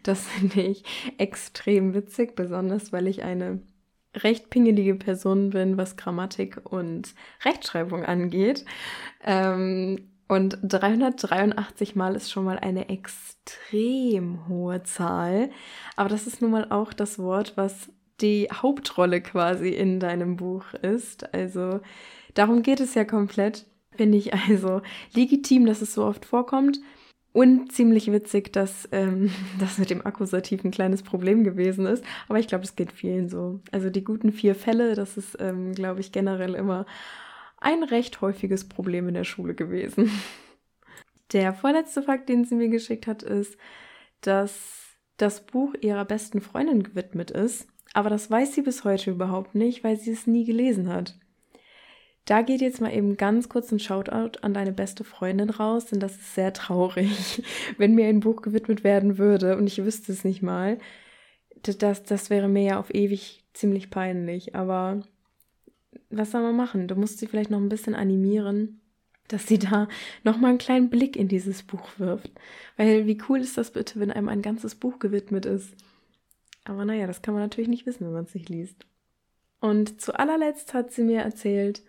Das 0.03 0.27
finde 0.29 0.63
ich 0.63 0.85
extrem 1.19 1.93
witzig, 1.93 2.37
besonders 2.37 2.93
weil 2.93 3.09
ich 3.09 3.25
eine 3.25 3.61
recht 4.15 4.51
pingelige 4.51 4.95
Person 4.95 5.51
bin, 5.51 5.77
was 5.77 5.97
Grammatik 5.97 6.61
und 6.65 7.15
Rechtschreibung 7.45 8.05
angeht. 8.05 8.65
Ähm, 9.25 10.11
und 10.29 10.59
383 10.63 11.95
Mal 11.95 12.17
ist 12.17 12.33
schon 12.33 12.45
mal 12.45 12.59
eine 12.59 12.89
extrem 12.89 14.49
hohe 14.49 14.83
Zahl. 14.83 15.51
Aber 15.95 16.09
das 16.09 16.27
ist 16.27 16.43
nun 16.43 16.51
mal 16.51 16.71
auch 16.71 16.93
das 16.93 17.19
Wort, 17.19 17.57
was 17.57 17.91
die 18.21 18.49
Hauptrolle 18.53 19.21
quasi 19.21 19.69
in 19.69 20.01
deinem 20.01 20.37
Buch 20.37 20.73
ist. 20.75 21.33
Also 21.35 21.81
darum 22.35 22.63
geht 22.63 22.81
es 22.81 22.95
ja 22.95 23.05
komplett. 23.05 23.67
Finde 23.93 24.19
ich 24.19 24.35
also 24.35 24.83
legitim, 25.15 25.67
dass 25.67 25.83
es 25.83 25.95
so 25.95 26.05
oft 26.05 26.25
vorkommt. 26.25 26.81
Und 27.33 27.71
ziemlich 27.71 28.11
witzig, 28.11 28.51
dass 28.55 28.89
ähm, 28.93 29.31
das 29.61 29.77
mit 29.77 29.91
dem 29.91 30.05
Akkusativ 30.05 30.65
ein 30.65 30.71
kleines 30.71 31.03
Problem 31.03 31.45
gewesen 31.45 31.85
ist. 31.85 32.03
Aber 32.29 32.39
ich 32.39 32.49
glaube, 32.49 32.65
es 32.65 32.77
geht 32.77 32.93
vielen 32.93 33.29
so. 33.29 33.61
Also 33.73 33.91
die 33.91 34.05
guten 34.05 34.33
vier 34.33 34.55
Fälle, 34.55 34.95
das 34.95 35.19
ist, 35.19 35.37
ähm, 35.41 35.73
glaube 35.73 36.01
ich, 36.01 36.13
generell 36.13 36.55
immer 36.55 36.87
ein 37.59 37.83
recht 37.83 38.21
häufiges 38.21 38.69
Problem 38.69 39.09
in 39.09 39.15
der 39.15 39.25
Schule 39.25 39.55
gewesen. 39.55 40.11
Der 41.33 41.53
vorletzte 41.53 42.03
Fakt, 42.03 42.29
den 42.29 42.45
sie 42.45 42.55
mir 42.55 42.69
geschickt 42.69 43.07
hat, 43.07 43.23
ist, 43.23 43.59
dass 44.21 44.97
das 45.17 45.45
Buch 45.45 45.75
ihrer 45.81 46.05
besten 46.05 46.41
Freundin 46.41 46.85
gewidmet 46.85 47.31
ist. 47.31 47.67
Aber 47.93 48.11
das 48.11 48.31
weiß 48.31 48.55
sie 48.55 48.63
bis 48.63 48.85
heute 48.85 49.11
überhaupt 49.11 49.55
nicht, 49.55 49.83
weil 49.85 49.97
sie 49.97 50.13
es 50.13 50.27
nie 50.27 50.45
gelesen 50.45 50.89
hat. 50.89 51.17
Da 52.27 52.43
geht 52.43 52.61
jetzt 52.61 52.81
mal 52.81 52.93
eben 52.93 53.17
ganz 53.17 53.49
kurz 53.49 53.71
ein 53.71 53.79
Shoutout 53.79 54.41
an 54.43 54.53
deine 54.53 54.73
beste 54.73 55.05
Freundin 55.05 55.49
raus, 55.49 55.87
denn 55.87 56.01
das 56.01 56.17
ist 56.17 56.35
sehr 56.35 56.53
traurig, 56.53 57.43
wenn 57.79 57.95
mir 57.95 58.07
ein 58.07 58.21
Buch 58.21 58.43
gewidmet 58.43 58.83
werden 58.83 59.17
würde 59.17 59.57
und 59.57 59.69
ich 59.69 59.83
wüsste 59.83 60.13
es 60.13 60.25
nicht 60.25 60.43
mal. 60.43 60.79
Das, 61.63 62.03
das 62.03 62.31
wäre 62.31 62.49
mir 62.49 62.63
ja 62.65 62.81
auf 62.81 62.93
ewig 62.93 63.45
ziemlich 63.55 63.91
peinlich, 63.91 64.55
aber 64.57 65.03
was 66.11 66.33
soll 66.33 66.43
man 66.43 66.57
machen? 66.57 66.89
Du 66.89 66.97
musst 66.97 67.19
sie 67.19 67.27
vielleicht 67.27 67.51
noch 67.51 67.61
ein 67.61 67.69
bisschen 67.69 67.95
animieren, 67.95 68.81
dass 69.29 69.47
sie 69.47 69.59
da 69.59 69.89
nochmal 70.25 70.51
einen 70.51 70.59
kleinen 70.59 70.91
Blick 70.91 71.17
in 71.17 71.29
dieses 71.29 71.63
Buch 71.63 71.89
wirft. 71.99 72.31
Weil 72.77 73.07
wie 73.07 73.19
cool 73.29 73.41
ist 73.41 73.57
das 73.57 73.71
bitte, 73.71 73.99
wenn 74.01 74.11
einem 74.11 74.29
ein 74.29 74.43
ganzes 74.43 74.75
Buch 74.75 74.99
gewidmet 74.99 75.47
ist? 75.47 75.75
Aber 76.67 76.85
naja, 76.85 77.07
das 77.07 77.23
kann 77.23 77.35
man 77.35 77.45
natürlich 77.45 77.69
nicht 77.69 77.87
wissen, 77.87 78.07
wenn 78.07 78.13
man 78.13 78.25
es 78.25 78.35
nicht 78.35 78.49
liest. 78.49 78.85
Und 79.61 80.01
zu 80.01 80.19
allerletzt 80.19 80.75
hat 80.75 80.93
sie 80.93 81.03
mir 81.03 81.21
erzählt, 81.21 81.83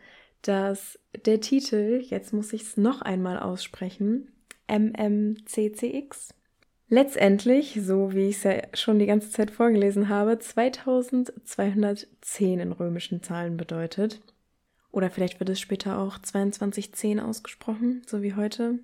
dass 0.44 1.00
der 1.26 1.42
Titel, 1.42 2.04
jetzt 2.06 2.32
muss 2.32 2.54
ich 2.54 2.62
es 2.62 2.78
noch 2.78 3.02
einmal 3.02 3.40
aussprechen, 3.40 4.32
MMCCX, 4.68 6.36
letztendlich, 6.90 7.80
so 7.82 8.14
wie 8.14 8.30
ich 8.30 8.38
es 8.38 8.44
ja 8.44 8.62
schon 8.74 9.00
die 9.00 9.08
ganze 9.08 9.32
Zeit 9.32 9.52
vorgelesen 9.52 10.10
habe, 10.10 10.38
2210 10.38 12.60
in 12.60 12.72
römischen 12.72 13.24
Zahlen 13.24 13.58
bedeutet. 13.58 14.22
Oder 14.92 15.10
vielleicht 15.10 15.40
wird 15.40 15.50
es 15.50 15.60
später 15.60 16.00
auch 16.00 16.20
2210 16.20 17.20
ausgesprochen, 17.20 18.04
so 18.06 18.22
wie 18.22 18.36
heute. 18.36 18.80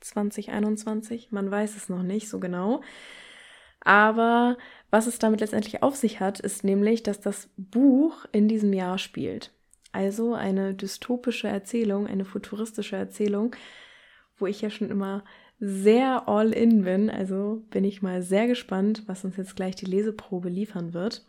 2021, 0.00 1.32
man 1.32 1.50
weiß 1.50 1.76
es 1.76 1.88
noch 1.88 2.02
nicht 2.02 2.28
so 2.28 2.40
genau. 2.40 2.82
Aber 3.84 4.56
was 4.90 5.06
es 5.06 5.18
damit 5.18 5.40
letztendlich 5.40 5.82
auf 5.82 5.94
sich 5.94 6.20
hat, 6.20 6.40
ist 6.40 6.64
nämlich, 6.64 7.02
dass 7.02 7.20
das 7.20 7.50
Buch 7.56 8.24
in 8.32 8.48
diesem 8.48 8.72
Jahr 8.72 8.98
spielt. 8.98 9.52
Also 9.92 10.34
eine 10.34 10.74
dystopische 10.74 11.46
Erzählung, 11.46 12.06
eine 12.06 12.24
futuristische 12.24 12.96
Erzählung, 12.96 13.54
wo 14.36 14.46
ich 14.46 14.60
ja 14.60 14.70
schon 14.70 14.90
immer 14.90 15.22
sehr 15.60 16.28
all 16.28 16.52
in 16.52 16.82
bin. 16.82 17.10
Also 17.10 17.62
bin 17.70 17.84
ich 17.84 18.02
mal 18.02 18.22
sehr 18.22 18.46
gespannt, 18.46 19.04
was 19.06 19.24
uns 19.24 19.36
jetzt 19.36 19.54
gleich 19.54 19.76
die 19.76 19.86
Leseprobe 19.86 20.48
liefern 20.48 20.94
wird. 20.94 21.24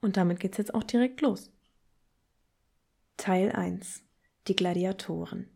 Und 0.00 0.16
damit 0.16 0.38
geht's 0.38 0.58
jetzt 0.58 0.74
auch 0.74 0.84
direkt 0.84 1.22
los. 1.22 1.50
Teil 3.16 3.52
1. 3.52 4.02
Die 4.48 4.56
Gladiatoren. 4.56 5.48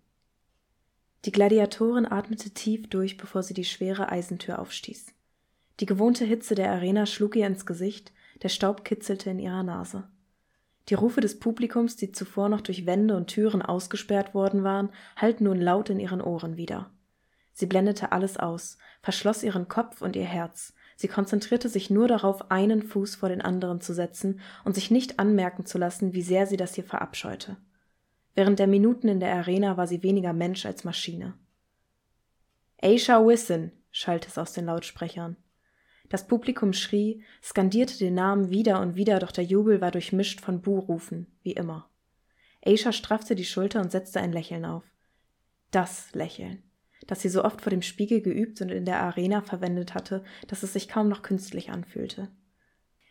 Die 1.24 1.32
Gladiatorin 1.32 2.06
atmete 2.06 2.50
tief 2.50 2.88
durch, 2.88 3.16
bevor 3.16 3.42
sie 3.42 3.54
die 3.54 3.64
schwere 3.64 4.10
Eisentür 4.10 4.60
aufstieß. 4.60 5.12
Die 5.80 5.86
gewohnte 5.86 6.24
Hitze 6.24 6.54
der 6.54 6.72
Arena 6.72 7.06
schlug 7.06 7.36
ihr 7.36 7.46
ins 7.46 7.64
Gesicht, 7.64 8.12
der 8.42 8.48
Staub 8.48 8.84
kitzelte 8.84 9.30
in 9.30 9.38
ihrer 9.38 9.62
Nase. 9.62 10.08
Die 10.88 10.94
Rufe 10.94 11.20
des 11.20 11.38
Publikums, 11.38 11.96
die 11.96 12.12
zuvor 12.12 12.48
noch 12.48 12.62
durch 12.62 12.86
Wände 12.86 13.16
und 13.16 13.28
Türen 13.28 13.62
ausgesperrt 13.62 14.34
worden 14.34 14.64
waren, 14.64 14.90
hallten 15.16 15.44
nun 15.44 15.60
laut 15.60 15.90
in 15.90 16.00
ihren 16.00 16.22
Ohren 16.22 16.56
wieder. 16.56 16.90
Sie 17.52 17.66
blendete 17.66 18.12
alles 18.12 18.36
aus, 18.36 18.78
verschloss 19.02 19.42
ihren 19.42 19.68
Kopf 19.68 20.00
und 20.00 20.16
ihr 20.16 20.24
Herz. 20.24 20.74
Sie 20.96 21.08
konzentrierte 21.08 21.68
sich 21.68 21.90
nur 21.90 22.08
darauf, 22.08 22.50
einen 22.50 22.82
Fuß 22.82 23.16
vor 23.16 23.28
den 23.28 23.42
anderen 23.42 23.80
zu 23.80 23.92
setzen 23.92 24.40
und 24.64 24.74
sich 24.74 24.90
nicht 24.90 25.18
anmerken 25.18 25.66
zu 25.66 25.76
lassen, 25.76 26.14
wie 26.14 26.22
sehr 26.22 26.46
sie 26.46 26.56
das 26.56 26.74
hier 26.74 26.84
verabscheute. 26.84 27.56
Während 28.34 28.58
der 28.58 28.68
Minuten 28.68 29.08
in 29.08 29.20
der 29.20 29.34
Arena 29.34 29.76
war 29.76 29.86
sie 29.86 30.02
weniger 30.02 30.32
Mensch 30.32 30.64
als 30.64 30.84
Maschine. 30.84 31.34
Aisha 32.80 33.24
Wisson, 33.26 33.72
schallte 33.90 34.28
es 34.28 34.38
aus 34.38 34.52
den 34.52 34.66
Lautsprechern. 34.66 35.36
Das 36.08 36.26
Publikum 36.26 36.72
schrie, 36.72 37.22
skandierte 37.42 37.98
den 37.98 38.14
Namen 38.14 38.50
wieder 38.50 38.80
und 38.80 38.96
wieder, 38.96 39.18
doch 39.18 39.30
der 39.30 39.44
Jubel 39.44 39.80
war 39.80 39.90
durchmischt 39.90 40.40
von 40.40 40.62
Buhrufen, 40.62 41.26
wie 41.42 41.52
immer. 41.52 41.90
Aisha 42.64 42.92
straffte 42.92 43.34
die 43.34 43.44
Schulter 43.44 43.80
und 43.80 43.92
setzte 43.92 44.20
ein 44.20 44.32
Lächeln 44.32 44.64
auf. 44.64 44.84
Das 45.70 46.14
Lächeln, 46.14 46.62
das 47.06 47.20
sie 47.20 47.28
so 47.28 47.44
oft 47.44 47.60
vor 47.60 47.70
dem 47.70 47.82
Spiegel 47.82 48.22
geübt 48.22 48.60
und 48.62 48.70
in 48.70 48.86
der 48.86 49.00
Arena 49.00 49.42
verwendet 49.42 49.94
hatte, 49.94 50.24
dass 50.46 50.62
es 50.62 50.72
sich 50.72 50.88
kaum 50.88 51.08
noch 51.08 51.22
künstlich 51.22 51.70
anfühlte. 51.70 52.28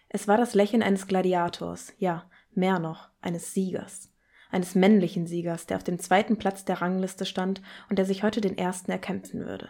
Es 0.10 0.28
war 0.28 0.38
das 0.38 0.56
Lächeln 0.56 0.82
eines 0.82 1.08
Gladiators, 1.08 1.94
ja, 1.98 2.30
mehr 2.54 2.80
noch, 2.80 3.10
eines 3.22 3.54
Siegers, 3.54 4.12
eines 4.50 4.74
männlichen 4.74 5.28
Siegers, 5.28 5.68
der 5.68 5.78
auf 5.78 5.84
dem 5.84 6.00
zweiten 6.00 6.38
Platz 6.38 6.66
der 6.66 6.82
Rangliste 6.82 7.26
stand 7.26 7.62
und 7.90 8.00
der 8.00 8.06
sich 8.06 8.24
heute 8.24 8.42
den 8.42 8.58
ersten 8.58 8.92
erkämpfen 8.92 9.46
würde. 9.46 9.70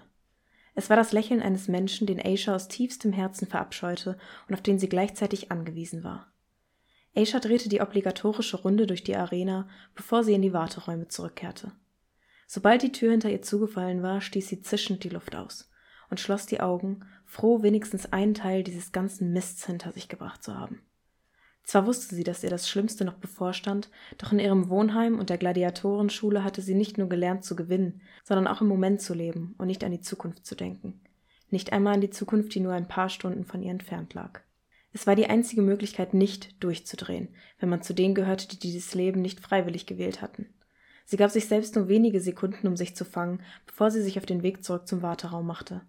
Es 0.77 0.91
war 0.91 0.95
das 0.95 1.11
Lächeln 1.11 1.41
eines 1.41 1.67
Menschen, 1.67 2.05
den 2.05 2.23
Aisha 2.23 2.53
aus 2.53 2.67
tiefstem 2.67 3.11
Herzen 3.11 3.47
verabscheute 3.47 4.15
und 4.47 4.53
auf 4.53 4.61
den 4.61 4.77
sie 4.77 4.87
gleichzeitig 4.87 5.51
angewiesen 5.51 6.03
war. 6.03 6.31
Aisha 7.15 7.39
drehte 7.39 7.67
die 7.67 7.81
obligatorische 7.81 8.57
Runde 8.57 8.85
durch 8.85 9.03
die 9.03 9.15
Arena, 9.15 9.67
bevor 9.95 10.23
sie 10.23 10.35
in 10.35 10.43
die 10.43 10.53
Warteräume 10.53 11.07
zurückkehrte. 11.07 11.71
Sobald 12.45 12.83
die 12.83 12.91
Tür 12.91 13.09
hinter 13.09 13.31
ihr 13.31 13.41
zugefallen 13.41 14.03
war, 14.03 14.21
stieß 14.21 14.47
sie 14.47 14.61
zischend 14.61 15.03
die 15.03 15.09
Luft 15.09 15.35
aus 15.35 15.67
und 16.11 16.19
schloss 16.19 16.45
die 16.45 16.61
Augen, 16.61 16.99
froh, 17.25 17.63
wenigstens 17.63 18.13
einen 18.13 18.35
Teil 18.35 18.63
dieses 18.63 18.91
ganzen 18.91 19.33
Mists 19.33 19.65
hinter 19.65 19.93
sich 19.93 20.09
gebracht 20.09 20.43
zu 20.43 20.55
haben. 20.55 20.83
Zwar 21.67 21.85
wusste 21.85 22.15
sie, 22.15 22.23
dass 22.23 22.45
ihr 22.45 22.49
das 22.49 22.69
Schlimmste 22.69 23.03
noch 23.03 23.15
bevorstand, 23.15 23.89
doch 24.17 24.31
in 24.31 24.39
ihrem 24.39 24.69
Wohnheim 24.69 25.19
und 25.19 25.29
der 25.29 25.37
Gladiatorenschule 25.37 26.45
hatte 26.45 26.61
sie 26.61 26.75
nicht 26.75 26.97
nur 26.97 27.09
gelernt 27.09 27.43
zu 27.43 27.57
gewinnen, 27.57 28.01
sondern 28.23 28.47
auch 28.47 28.61
im 28.61 28.67
Moment 28.67 29.01
zu 29.01 29.13
leben 29.13 29.53
und 29.57 29.67
nicht 29.67 29.83
an 29.83 29.91
die 29.91 29.99
Zukunft 29.99 30.45
zu 30.45 30.55
denken. 30.55 31.01
Nicht 31.49 31.73
einmal 31.73 31.95
an 31.95 32.01
die 32.01 32.09
Zukunft, 32.09 32.55
die 32.55 32.61
nur 32.61 32.71
ein 32.71 32.87
paar 32.87 33.09
Stunden 33.09 33.43
von 33.43 33.61
ihr 33.61 33.71
entfernt 33.71 34.13
lag. 34.13 34.39
Es 34.93 35.07
war 35.07 35.17
die 35.17 35.29
einzige 35.29 35.61
Möglichkeit, 35.61 36.13
nicht 36.13 36.63
durchzudrehen, 36.63 37.27
wenn 37.59 37.67
man 37.67 37.81
zu 37.81 37.93
denen 37.93 38.15
gehörte, 38.15 38.47
die 38.47 38.59
dieses 38.59 38.95
Leben 38.95 39.21
nicht 39.21 39.41
freiwillig 39.41 39.85
gewählt 39.85 40.21
hatten. 40.21 40.47
Sie 41.03 41.17
gab 41.17 41.31
sich 41.31 41.47
selbst 41.47 41.75
nur 41.75 41.89
wenige 41.89 42.21
Sekunden, 42.21 42.67
um 42.67 42.77
sich 42.77 42.95
zu 42.95 43.03
fangen, 43.03 43.41
bevor 43.65 43.91
sie 43.91 44.01
sich 44.01 44.17
auf 44.17 44.25
den 44.25 44.41
Weg 44.41 44.63
zurück 44.63 44.87
zum 44.87 45.01
Warteraum 45.01 45.45
machte. 45.45 45.81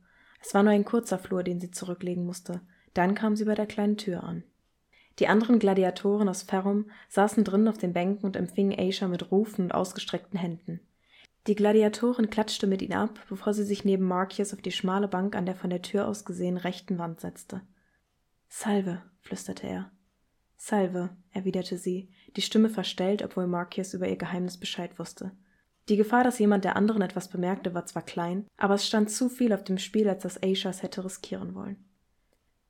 Es 0.42 0.54
war 0.54 0.64
nur 0.64 0.72
ein 0.72 0.84
kurzer 0.84 1.20
Flur, 1.20 1.44
den 1.44 1.60
sie 1.60 1.70
zurücklegen 1.70 2.26
musste. 2.26 2.62
Dann 2.94 3.14
kam 3.14 3.36
sie 3.36 3.44
bei 3.44 3.54
der 3.54 3.66
kleinen 3.66 3.96
Tür 3.96 4.24
an. 4.24 4.42
Die 5.18 5.28
anderen 5.28 5.58
Gladiatoren 5.58 6.28
aus 6.28 6.42
Ferrum 6.42 6.90
saßen 7.08 7.44
drinnen 7.44 7.68
auf 7.68 7.78
den 7.78 7.92
Bänken 7.92 8.24
und 8.24 8.36
empfingen 8.36 8.78
Aisha 8.78 9.08
mit 9.08 9.30
Rufen 9.32 9.64
und 9.64 9.74
ausgestreckten 9.74 10.38
Händen. 10.38 10.80
Die 11.46 11.54
Gladiatorin 11.54 12.30
klatschte 12.30 12.66
mit 12.66 12.82
ihnen 12.82 12.92
ab, 12.92 13.18
bevor 13.28 13.54
sie 13.54 13.64
sich 13.64 13.84
neben 13.84 14.04
Marcius 14.04 14.52
auf 14.52 14.60
die 14.60 14.72
schmale 14.72 15.08
Bank 15.08 15.34
an 15.34 15.46
der 15.46 15.56
von 15.56 15.70
der 15.70 15.82
Tür 15.82 16.06
aus 16.06 16.24
gesehen 16.24 16.56
rechten 16.56 16.98
Wand 16.98 17.20
setzte. 17.20 17.62
Salve, 18.48 19.02
flüsterte 19.20 19.66
er. 19.66 19.90
Salve, 20.56 21.10
erwiderte 21.30 21.78
sie, 21.78 22.10
die 22.36 22.42
Stimme 22.42 22.68
verstellt, 22.68 23.22
obwohl 23.22 23.46
Marcius 23.46 23.94
über 23.94 24.08
ihr 24.08 24.16
Geheimnis 24.16 24.58
Bescheid 24.58 24.98
wusste. 24.98 25.32
Die 25.88 25.96
Gefahr, 25.96 26.22
dass 26.22 26.38
jemand 26.38 26.64
der 26.64 26.76
anderen 26.76 27.00
etwas 27.00 27.28
bemerkte, 27.28 27.72
war 27.72 27.86
zwar 27.86 28.02
klein, 28.02 28.46
aber 28.58 28.74
es 28.74 28.86
stand 28.86 29.10
zu 29.10 29.30
viel 29.30 29.52
auf 29.52 29.64
dem 29.64 29.78
Spiel, 29.78 30.08
als 30.08 30.22
dass 30.22 30.42
Aisha 30.42 30.68
es 30.68 30.82
hätte 30.82 31.04
riskieren 31.04 31.54
wollen. 31.54 31.82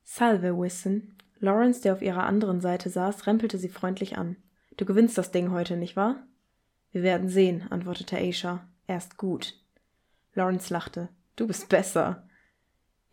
Salve, 0.03 0.57
Wisson. 0.57 1.15
Lawrence, 1.39 1.81
der 1.81 1.93
auf 1.93 2.01
ihrer 2.01 2.25
anderen 2.25 2.61
Seite 2.61 2.89
saß, 2.89 3.27
rempelte 3.27 3.57
sie 3.57 3.69
freundlich 3.69 4.17
an. 4.17 4.35
Du 4.77 4.85
gewinnst 4.85 5.17
das 5.17 5.31
Ding 5.31 5.51
heute, 5.51 5.77
nicht 5.77 5.95
wahr? 5.95 6.27
Wir 6.91 7.03
werden 7.03 7.29
sehen, 7.29 7.63
antwortete 7.69 8.17
Aisha. 8.17 8.67
Erst 8.87 9.17
gut. 9.17 9.55
Lawrence 10.33 10.73
lachte. 10.73 11.09
Du 11.35 11.47
bist 11.47 11.69
besser. 11.69 12.27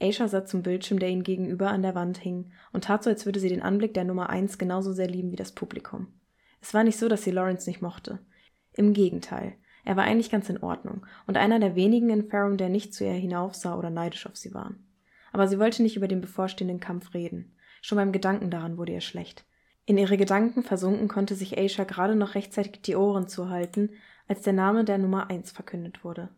Aisha 0.00 0.28
sah 0.28 0.44
zum 0.44 0.62
Bildschirm, 0.62 0.98
der 0.98 1.08
ihnen 1.08 1.22
gegenüber 1.22 1.70
an 1.70 1.82
der 1.82 1.94
Wand 1.94 2.18
hing, 2.18 2.50
und 2.72 2.84
tat 2.84 3.04
so, 3.04 3.10
als 3.10 3.24
würde 3.26 3.40
sie 3.40 3.48
den 3.48 3.62
Anblick 3.62 3.94
der 3.94 4.04
Nummer 4.04 4.30
eins 4.30 4.58
genauso 4.58 4.92
sehr 4.92 5.08
lieben 5.08 5.32
wie 5.32 5.36
das 5.36 5.52
Publikum. 5.52 6.08
Es 6.60 6.74
war 6.74 6.84
nicht 6.84 6.98
so, 6.98 7.08
dass 7.08 7.22
sie 7.22 7.30
Lawrence 7.30 7.68
nicht 7.68 7.82
mochte. 7.82 8.18
Im 8.72 8.92
Gegenteil. 8.92 9.54
Er 9.84 9.96
war 9.96 10.04
eigentlich 10.04 10.30
ganz 10.30 10.50
in 10.50 10.62
Ordnung 10.62 11.06
und 11.26 11.36
einer 11.36 11.60
der 11.60 11.76
wenigen 11.76 12.10
in 12.10 12.28
Ferrum, 12.28 12.56
der 12.56 12.68
nicht 12.68 12.92
zu 12.92 13.04
ihr 13.04 13.12
hinaufsah 13.12 13.78
oder 13.78 13.88
neidisch 13.88 14.26
auf 14.26 14.36
sie 14.36 14.52
war. 14.52 14.74
Aber 15.32 15.46
sie 15.46 15.58
wollte 15.60 15.82
nicht 15.82 15.96
über 15.96 16.08
den 16.08 16.20
bevorstehenden 16.20 16.80
Kampf 16.80 17.14
reden. 17.14 17.52
Schon 17.86 17.98
beim 17.98 18.10
Gedanken 18.10 18.50
daran 18.50 18.78
wurde 18.78 18.94
ihr 18.94 19.00
schlecht. 19.00 19.44
In 19.84 19.96
ihre 19.96 20.16
Gedanken 20.16 20.64
versunken 20.64 21.06
konnte 21.06 21.36
sich 21.36 21.56
Aisha 21.56 21.84
gerade 21.84 22.16
noch 22.16 22.34
rechtzeitig 22.34 22.82
die 22.82 22.96
Ohren 22.96 23.28
zuhalten, 23.28 23.90
als 24.26 24.42
der 24.42 24.54
Name 24.54 24.84
der 24.84 24.98
Nummer 24.98 25.30
eins 25.30 25.52
verkündet 25.52 26.02
wurde. 26.02 26.28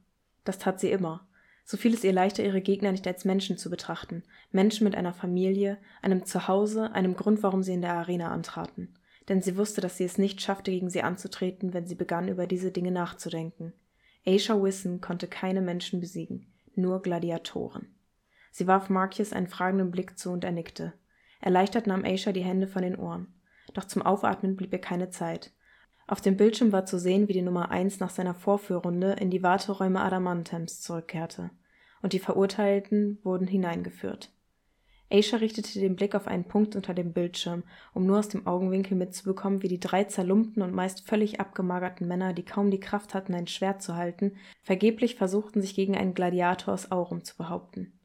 Das 0.44 0.58
tat 0.58 0.78
sie 0.78 0.90
immer. 0.90 1.26
So 1.64 1.78
fiel 1.78 1.94
es 1.94 2.04
ihr 2.04 2.12
leichter, 2.12 2.44
ihre 2.44 2.60
Gegner 2.60 2.92
nicht 2.92 3.06
als 3.06 3.24
Menschen 3.24 3.56
zu 3.56 3.70
betrachten, 3.70 4.24
Menschen 4.52 4.84
mit 4.84 4.94
einer 4.94 5.14
Familie, 5.14 5.78
einem 6.02 6.26
Zuhause, 6.26 6.92
einem 6.92 7.16
Grund, 7.16 7.42
warum 7.42 7.62
sie 7.62 7.72
in 7.72 7.80
der 7.80 7.94
Arena 7.94 8.30
antraten. 8.30 8.94
Denn 9.30 9.40
sie 9.40 9.56
wusste, 9.56 9.80
dass 9.80 9.96
sie 9.96 10.04
es 10.04 10.18
nicht 10.18 10.42
schaffte, 10.42 10.70
gegen 10.70 10.90
sie 10.90 11.00
anzutreten, 11.00 11.72
wenn 11.72 11.86
sie 11.86 11.94
begann, 11.94 12.28
über 12.28 12.46
diese 12.46 12.72
Dinge 12.72 12.90
nachzudenken. 12.90 13.72
Aisha 14.26 14.62
Wisson 14.62 15.00
konnte 15.00 15.28
keine 15.28 15.62
Menschen 15.62 15.98
besiegen, 15.98 16.52
nur 16.74 17.00
Gladiatoren. 17.00 17.86
Sie 18.50 18.66
warf 18.66 18.90
Marcus 18.90 19.32
einen 19.32 19.48
fragenden 19.48 19.90
Blick 19.90 20.18
zu 20.18 20.30
und 20.30 20.44
er 20.44 20.52
nickte. 20.52 20.92
Erleichtert 21.40 21.86
nahm 21.86 22.04
Aisha 22.04 22.32
die 22.32 22.44
Hände 22.44 22.66
von 22.66 22.82
den 22.82 22.96
Ohren 22.96 23.34
doch 23.74 23.84
zum 23.84 24.02
Aufatmen 24.02 24.56
blieb 24.56 24.72
ihr 24.72 24.80
keine 24.80 25.10
Zeit. 25.10 25.52
Auf 26.06 26.20
dem 26.20 26.36
Bildschirm 26.36 26.72
war 26.72 26.86
zu 26.86 26.98
sehen, 26.98 27.28
wie 27.28 27.34
die 27.34 27.42
Nummer 27.42 27.70
1 27.70 28.00
nach 28.00 28.10
seiner 28.10 28.34
Vorführrunde 28.34 29.16
in 29.20 29.30
die 29.30 29.42
Warteräume 29.42 30.00
Adamantems 30.00 30.80
zurückkehrte, 30.80 31.50
und 32.00 32.12
die 32.12 32.18
Verurteilten 32.18 33.18
wurden 33.22 33.46
hineingeführt. 33.46 34.32
Aisha 35.10 35.38
richtete 35.38 35.80
den 35.80 35.96
Blick 35.96 36.14
auf 36.14 36.26
einen 36.26 36.44
Punkt 36.44 36.76
unter 36.76 36.92
dem 36.92 37.12
Bildschirm, 37.12 37.62
um 37.94 38.04
nur 38.06 38.18
aus 38.18 38.28
dem 38.28 38.46
Augenwinkel 38.46 38.96
mitzubekommen, 38.96 39.62
wie 39.62 39.68
die 39.68 39.80
drei 39.80 40.04
zerlumpten 40.04 40.62
und 40.62 40.74
meist 40.74 41.06
völlig 41.06 41.40
abgemagerten 41.40 42.06
Männer, 42.06 42.34
die 42.34 42.44
kaum 42.44 42.70
die 42.70 42.80
Kraft 42.80 43.14
hatten, 43.14 43.34
ein 43.34 43.46
Schwert 43.46 43.80
zu 43.80 43.96
halten, 43.96 44.36
vergeblich 44.62 45.14
versuchten, 45.14 45.62
sich 45.62 45.74
gegen 45.74 45.96
einen 45.96 46.14
Gladiator 46.14 46.74
aus 46.74 46.90
Aurum 46.90 47.24
zu 47.24 47.36
behaupten. 47.36 47.98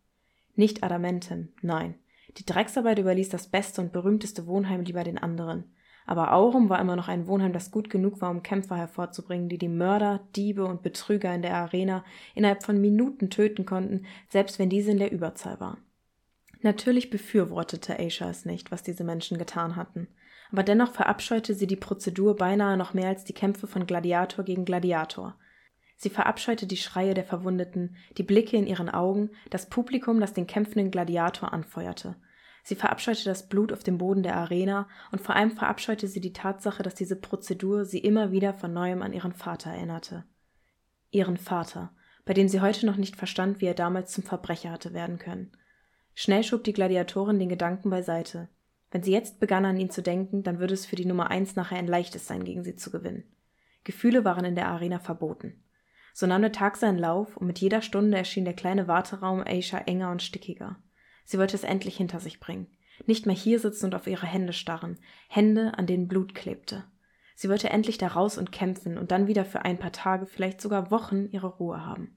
Nicht 0.56 0.84
Adamentem, 0.84 1.50
nein. 1.62 1.96
Die 2.38 2.46
Drecksarbeit 2.46 3.00
überließ 3.00 3.30
das 3.30 3.48
beste 3.48 3.82
und 3.82 3.92
berühmteste 3.92 4.48
Wohnheim 4.48 4.82
lieber 4.82 5.04
den 5.04 5.18
anderen. 5.18 5.76
Aber 6.06 6.34
Aurum 6.34 6.70
war 6.70 6.82
immer 6.82 6.96
noch 6.96 7.08
ein 7.08 7.28
Wohnheim, 7.28 7.54
das 7.54 7.72
gut 7.72 7.90
genug 7.90 8.22
war, 8.22 8.30
um 8.30 8.44
Kämpfer 8.44 8.76
hervorzubringen, 8.76 9.48
die 9.48 9.58
die 9.58 9.70
Mörder, 9.70 10.28
Diebe 10.36 10.66
und 10.66 10.84
Betrüger 10.84 11.34
in 11.34 11.42
der 11.42 11.56
Arena 11.56 12.04
innerhalb 12.36 12.64
von 12.64 12.82
Minuten 12.82 13.30
töten 13.30 13.66
konnten, 13.66 14.06
selbst 14.30 14.60
wenn 14.60 14.70
diese 14.70 14.92
in 14.92 14.98
der 14.98 15.12
Überzahl 15.12 15.60
waren. 15.60 15.82
Natürlich 16.62 17.10
befürwortete 17.10 18.00
Aisha 18.00 18.30
es 18.30 18.46
nicht, 18.46 18.72
was 18.72 18.84
diese 18.84 19.04
Menschen 19.04 19.38
getan 19.38 19.76
hatten, 19.76 20.08
aber 20.52 20.64
dennoch 20.64 20.92
verabscheute 20.92 21.56
sie 21.56 21.68
die 21.68 21.76
Prozedur 21.76 22.36
beinahe 22.36 22.78
noch 22.78 22.94
mehr 22.94 23.08
als 23.08 23.24
die 23.24 23.34
Kämpfe 23.34 23.68
von 23.68 23.86
Gladiator 23.86 24.46
gegen 24.46 24.66
Gladiator. 24.66 25.36
Sie 26.04 26.10
verabscheute 26.10 26.68
die 26.68 26.76
Schreie 26.76 27.14
der 27.14 27.24
Verwundeten, 27.24 27.96
die 28.18 28.24
Blicke 28.24 28.58
in 28.58 28.68
ihren 28.68 28.90
Augen, 28.90 29.30
das 29.50 29.70
Publikum, 29.70 30.20
das 30.20 30.34
den 30.34 30.48
kämpfenden 30.48 30.92
Gladiator 30.92 31.54
anfeuerte. 31.54 32.18
Sie 32.62 32.76
verabscheute 32.76 33.24
das 33.24 33.48
Blut 33.48 33.72
auf 33.72 33.84
dem 33.84 34.00
Boden 34.00 34.22
der 34.22 34.36
Arena 34.36 34.90
und 35.14 35.22
vor 35.22 35.34
allem 35.38 35.52
verabscheute 35.52 36.10
sie 36.10 36.20
die 36.20 36.34
Tatsache, 36.34 36.84
dass 36.84 36.94
diese 36.94 37.16
Prozedur 37.16 37.86
sie 37.86 38.00
immer 38.00 38.34
wieder 38.34 38.54
von 38.54 38.74
neuem 38.74 39.02
an 39.02 39.14
ihren 39.14 39.32
Vater 39.32 39.70
erinnerte. 39.70 40.26
Ihren 41.10 41.38
Vater, 41.38 41.96
bei 42.26 42.34
dem 42.34 42.50
sie 42.50 42.60
heute 42.60 42.86
noch 42.86 42.98
nicht 42.98 43.16
verstand, 43.16 43.62
wie 43.62 43.68
er 43.68 43.74
damals 43.74 44.12
zum 44.12 44.26
Verbrecher 44.26 44.72
hatte 44.72 44.94
werden 44.94 45.20
können. 45.20 45.54
Schnell 46.16 46.44
schob 46.44 46.66
die 46.66 46.74
Gladiatorin 46.74 47.40
den 47.40 47.48
Gedanken 47.48 47.90
beiseite. 47.90 48.50
Wenn 48.92 49.04
sie 49.04 49.14
jetzt 49.14 49.40
begann, 49.40 49.64
an 49.64 49.80
ihn 49.80 49.90
zu 49.90 50.02
denken, 50.02 50.44
dann 50.44 50.60
würde 50.60 50.74
es 50.74 50.86
für 50.86 50.98
die 50.98 51.06
Nummer 51.06 51.32
eins 51.32 51.56
nachher 51.56 51.78
ein 51.78 51.88
leichtes 51.88 52.28
sein, 52.28 52.44
gegen 52.44 52.66
sie 52.66 52.76
zu 52.76 52.92
gewinnen. 52.92 53.24
Gefühle 53.86 54.26
waren 54.26 54.44
in 54.44 54.56
der 54.56 54.68
Arena 54.68 55.00
verboten. 55.00 55.64
So 56.16 56.28
nahm 56.28 56.44
der 56.44 56.52
Tag 56.52 56.78
seinen 56.78 57.00
Lauf, 57.00 57.36
und 57.38 57.48
mit 57.48 57.60
jeder 57.60 57.82
Stunde 57.82 58.18
erschien 58.18 58.46
der 58.46 58.54
kleine 58.54 58.88
Warteraum 58.88 59.42
Aisha 59.42 59.80
enger 59.80 60.12
und 60.12 60.22
stickiger. 60.22 60.78
Sie 61.26 61.40
wollte 61.40 61.56
es 61.56 61.64
endlich 61.64 61.98
hinter 61.98 62.20
sich 62.20 62.40
bringen. 62.40 62.68
Nicht 63.08 63.26
mehr 63.26 63.36
hier 63.36 63.60
sitzen 63.60 63.86
und 63.86 63.96
auf 63.96 64.06
ihre 64.06 64.28
Hände 64.28 64.54
starren, 64.54 65.00
Hände, 65.28 65.74
an 65.76 65.88
denen 65.88 66.08
Blut 66.08 66.36
klebte. 66.36 66.84
Sie 67.36 67.50
wollte 67.50 67.72
endlich 67.72 67.98
da 67.98 68.08
raus 68.10 68.38
und 68.38 68.52
kämpfen 68.52 69.00
und 69.00 69.10
dann 69.10 69.26
wieder 69.26 69.44
für 69.44 69.66
ein 69.66 69.80
paar 69.80 69.92
Tage, 69.92 70.28
vielleicht 70.28 70.62
sogar 70.62 70.92
Wochen, 70.92 71.30
ihre 71.32 71.48
Ruhe 71.48 71.84
haben. 71.84 72.16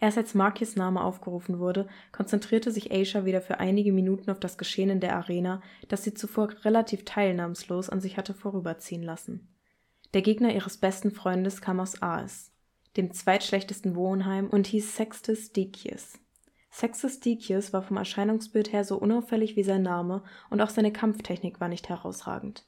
Erst 0.00 0.18
als 0.18 0.34
Markis 0.34 0.74
Name 0.74 1.02
aufgerufen 1.02 1.60
wurde, 1.60 1.86
konzentrierte 2.10 2.72
sich 2.72 2.90
Aisha 2.90 3.24
wieder 3.24 3.40
für 3.40 3.60
einige 3.60 3.92
Minuten 3.92 4.30
auf 4.30 4.40
das 4.40 4.58
Geschehen 4.58 4.90
in 4.90 5.00
der 5.00 5.16
Arena, 5.16 5.62
das 5.86 6.02
sie 6.02 6.14
zuvor 6.14 6.50
relativ 6.64 7.04
teilnahmslos 7.04 7.88
an 7.88 8.00
sich 8.00 8.16
hatte 8.16 8.34
vorüberziehen 8.34 9.02
lassen. 9.02 9.54
Der 10.14 10.22
Gegner 10.22 10.52
ihres 10.52 10.76
besten 10.78 11.12
Freundes 11.12 11.60
kam 11.60 11.78
aus 11.78 12.02
Aes 12.02 12.47
dem 12.98 13.12
zweitschlechtesten 13.12 13.94
Wohnheim, 13.94 14.48
und 14.48 14.66
hieß 14.66 14.96
Sextus 14.96 15.52
Decius. 15.52 16.18
Sextus 16.70 17.20
Decius 17.20 17.72
war 17.72 17.82
vom 17.82 17.96
Erscheinungsbild 17.96 18.72
her 18.72 18.84
so 18.84 18.98
unauffällig 18.98 19.56
wie 19.56 19.62
sein 19.62 19.82
Name, 19.82 20.22
und 20.50 20.60
auch 20.60 20.68
seine 20.68 20.92
Kampftechnik 20.92 21.60
war 21.60 21.68
nicht 21.68 21.88
herausragend. 21.88 22.66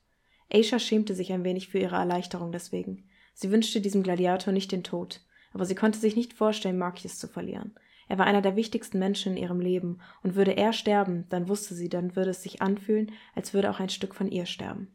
Aisha 0.52 0.78
schämte 0.78 1.14
sich 1.14 1.32
ein 1.32 1.44
wenig 1.44 1.68
für 1.68 1.78
ihre 1.78 1.96
Erleichterung 1.96 2.52
deswegen. 2.52 3.08
Sie 3.34 3.50
wünschte 3.50 3.80
diesem 3.80 4.02
Gladiator 4.02 4.52
nicht 4.52 4.72
den 4.72 4.84
Tod, 4.84 5.20
aber 5.52 5.64
sie 5.64 5.74
konnte 5.74 5.98
sich 5.98 6.16
nicht 6.16 6.32
vorstellen, 6.32 6.78
Marcius 6.78 7.18
zu 7.18 7.28
verlieren. 7.28 7.74
Er 8.08 8.18
war 8.18 8.26
einer 8.26 8.42
der 8.42 8.56
wichtigsten 8.56 8.98
Menschen 8.98 9.36
in 9.36 9.42
ihrem 9.42 9.60
Leben, 9.60 10.00
und 10.22 10.34
würde 10.34 10.56
er 10.56 10.72
sterben, 10.72 11.26
dann 11.28 11.48
wusste 11.48 11.74
sie, 11.74 11.88
dann 11.88 12.16
würde 12.16 12.30
es 12.30 12.42
sich 12.42 12.62
anfühlen, 12.62 13.12
als 13.34 13.54
würde 13.54 13.70
auch 13.70 13.80
ein 13.80 13.88
Stück 13.88 14.14
von 14.14 14.28
ihr 14.28 14.46
sterben. 14.46 14.94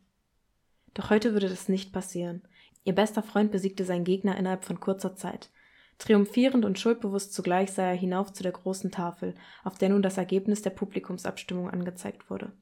Doch 0.93 1.09
heute 1.09 1.33
würde 1.33 1.49
das 1.49 1.69
nicht 1.69 1.93
passieren. 1.93 2.41
Ihr 2.85 2.93
bester 2.93 3.23
Freund 3.23 3.51
besiegte 3.51 3.83
seinen 3.83 4.05
Gegner 4.05 4.37
innerhalb 4.37 4.63
von 4.63 4.79
kurzer 4.79 5.15
Zeit. 5.15 5.49
Triumphierend 5.97 6.65
und 6.65 6.77
schuldbewusst 6.77 7.33
zugleich 7.33 7.71
sah 7.71 7.87
er 7.87 7.95
hinauf 7.95 8.31
zu 8.31 8.43
der 8.43 8.51
großen 8.51 8.91
Tafel, 8.91 9.33
auf 9.63 9.77
der 9.77 9.89
nun 9.89 10.01
das 10.01 10.17
Ergebnis 10.17 10.61
der 10.61 10.69
Publikumsabstimmung 10.69 11.69
angezeigt 11.69 12.29
wurde. 12.29 12.53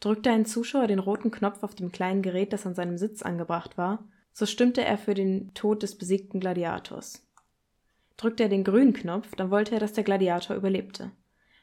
Drückte 0.00 0.30
ein 0.30 0.44
Zuschauer 0.44 0.86
den 0.86 0.98
roten 0.98 1.30
Knopf 1.30 1.62
auf 1.62 1.74
dem 1.74 1.92
kleinen 1.92 2.22
Gerät, 2.22 2.52
das 2.52 2.66
an 2.66 2.74
seinem 2.74 2.98
Sitz 2.98 3.22
angebracht 3.22 3.78
war, 3.78 4.04
so 4.32 4.46
stimmte 4.46 4.84
er 4.84 4.98
für 4.98 5.14
den 5.14 5.52
Tod 5.54 5.82
des 5.82 5.96
besiegten 5.96 6.40
Gladiators. 6.40 7.24
Drückte 8.16 8.44
er 8.44 8.48
den 8.48 8.64
grünen 8.64 8.92
Knopf, 8.92 9.34
dann 9.36 9.50
wollte 9.50 9.74
er, 9.74 9.80
dass 9.80 9.92
der 9.92 10.04
Gladiator 10.04 10.56
überlebte. 10.56 11.12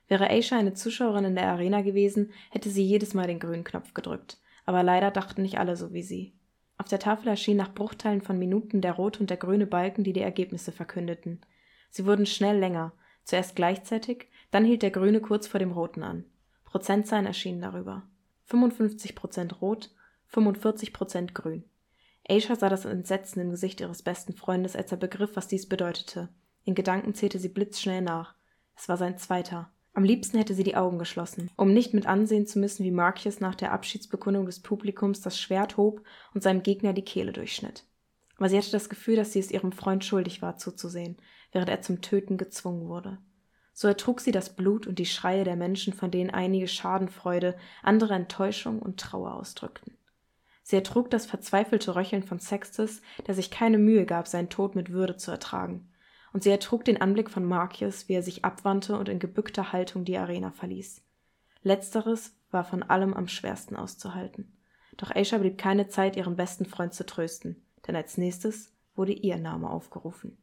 Wäre 0.08 0.30
Aisha 0.30 0.58
eine 0.58 0.74
Zuschauerin 0.74 1.26
in 1.26 1.36
der 1.36 1.48
Arena 1.48 1.82
gewesen, 1.82 2.32
hätte 2.52 2.70
sie 2.70 2.84
jedes 2.84 3.14
Mal 3.14 3.28
den 3.28 3.40
grünen 3.40 3.64
Knopf 3.64 3.94
gedrückt, 3.94 4.38
aber 4.66 4.84
leider 4.84 5.12
dachten 5.12 5.42
nicht 5.42 5.58
alle 5.58 5.76
so 5.76 5.94
wie 5.94 6.04
sie. 6.04 6.34
Auf 6.78 6.88
der 6.88 7.00
Tafel 7.00 7.30
erschien 7.30 7.58
nach 7.58 7.74
Bruchteilen 7.74 8.22
von 8.22 8.38
Minuten 8.38 8.82
der 8.82 8.94
rote 8.94 9.20
und 9.20 9.30
der 9.30 9.38
grüne 9.38 9.66
Balken, 9.66 10.04
die 10.04 10.14
die 10.14 10.22
Ergebnisse 10.22 10.72
verkündeten. 10.72 11.42
Sie 11.90 12.06
wurden 12.06 12.26
schnell 12.26 12.58
länger, 12.58 12.94
zuerst 13.24 13.56
gleichzeitig, 13.56 14.28
dann 14.52 14.66
hielt 14.66 14.82
der 14.82 14.92
grüne 14.92 15.22
kurz 15.22 15.48
vor 15.48 15.60
dem 15.60 15.72
roten 15.72 16.04
an. 16.04 16.26
Prozentzahlen 16.66 17.26
erschienen 17.26 17.62
darüber. 17.62 18.04
55 18.46 19.16
Prozent 19.16 19.62
rot, 19.62 19.92
45 20.28 20.94
Prozent 20.94 21.34
grün. 21.34 21.64
Aisha 22.28 22.56
sah 22.56 22.70
das 22.70 22.86
Entsetzen 22.86 23.40
im 23.40 23.52
Gesicht 23.52 23.80
ihres 23.82 24.02
besten 24.02 24.34
Freundes, 24.34 24.76
als 24.76 24.92
er 24.92 24.98
begriff, 24.98 25.36
was 25.36 25.48
dies 25.48 25.70
bedeutete. 25.70 26.30
In 26.64 26.76
Gedanken 26.76 27.14
zählte 27.14 27.40
sie 27.40 27.50
blitzschnell 27.50 28.02
nach. 28.02 28.36
Es 28.76 28.90
war 28.90 28.98
sein 28.98 29.18
zweiter, 29.18 29.72
Am 29.96 30.04
liebsten 30.04 30.38
hätte 30.38 30.54
sie 30.54 30.66
die 30.66 30.76
Augen 30.76 31.00
geschlossen, 31.00 31.50
um 31.56 31.74
nicht 31.74 31.94
mit 31.94 32.06
ansehen 32.06 32.46
zu 32.46 32.60
müssen, 32.60 32.84
wie 32.84 32.92
Marcus 32.92 33.40
nach 33.40 33.56
der 33.56 33.72
Abschiedsbekundung 33.72 34.46
des 34.46 34.60
Publikums 34.60 35.22
das 35.22 35.40
Schwert 35.40 35.78
hob 35.78 36.04
und 36.34 36.44
seinem 36.44 36.64
Gegner 36.64 36.92
die 36.92 37.06
Kehle 37.06 37.32
durchschnitt. 37.32 37.86
Aber 38.36 38.50
sie 38.50 38.58
hatte 38.58 38.72
das 38.72 38.90
Gefühl, 38.90 39.16
dass 39.16 39.32
sie 39.32 39.40
es 39.40 39.52
ihrem 39.52 39.72
Freund 39.72 40.04
schuldig 40.04 40.42
war, 40.42 40.58
zuzusehen, 40.58 41.16
während 41.54 41.70
er 41.70 41.82
zum 41.82 42.02
Töten 42.02 42.38
gezwungen 42.38 42.90
wurde. 42.90 43.20
So 43.72 43.88
ertrug 43.88 44.20
sie 44.20 44.34
das 44.34 44.54
Blut 44.58 44.86
und 44.86 45.00
die 45.00 45.06
Schreie 45.06 45.46
der 45.46 45.56
Menschen, 45.56 45.94
von 45.94 46.12
denen 46.12 46.30
einige 46.30 46.68
Schadenfreude, 46.68 47.56
andere 47.82 48.16
Enttäuschung 48.16 48.82
und 48.82 49.00
Trauer 49.00 49.36
ausdrückten. 49.36 49.98
Sie 50.62 50.76
ertrug 50.76 51.10
das 51.10 51.26
verzweifelte 51.26 51.96
Röcheln 51.96 52.24
von 52.24 52.40
Sextus, 52.40 53.02
der 53.28 53.34
sich 53.34 53.50
keine 53.50 53.78
Mühe 53.78 54.06
gab, 54.06 54.28
seinen 54.28 54.50
Tod 54.50 54.76
mit 54.76 54.92
Würde 54.92 55.16
zu 55.16 55.32
ertragen, 55.32 55.88
und 56.36 56.44
sie 56.44 56.50
ertrug 56.50 56.84
den 56.84 57.00
Anblick 57.00 57.30
von 57.30 57.46
Marcius, 57.46 58.10
wie 58.10 58.14
er 58.14 58.22
sich 58.22 58.44
abwandte 58.44 59.00
und 59.00 59.08
in 59.08 59.20
gebückter 59.20 59.72
Haltung 59.72 60.04
die 60.04 60.18
Arena 60.18 60.52
verließ. 60.52 61.02
Letzteres 61.64 62.36
war 62.52 62.66
von 62.66 62.84
allem 62.84 63.14
am 63.14 63.30
schwersten 63.30 63.78
auszuhalten. 63.78 64.52
Doch 64.98 65.12
Aisha 65.12 65.38
blieb 65.38 65.58
keine 65.58 65.88
Zeit, 65.88 66.18
ihren 66.18 66.36
besten 66.36 66.66
Freund 66.66 66.94
zu 66.94 67.06
trösten, 67.06 67.64
denn 67.88 67.96
als 67.96 68.18
nächstes 68.18 68.74
wurde 68.98 69.14
ihr 69.14 69.38
Name 69.38 69.70
aufgerufen. 69.70 70.38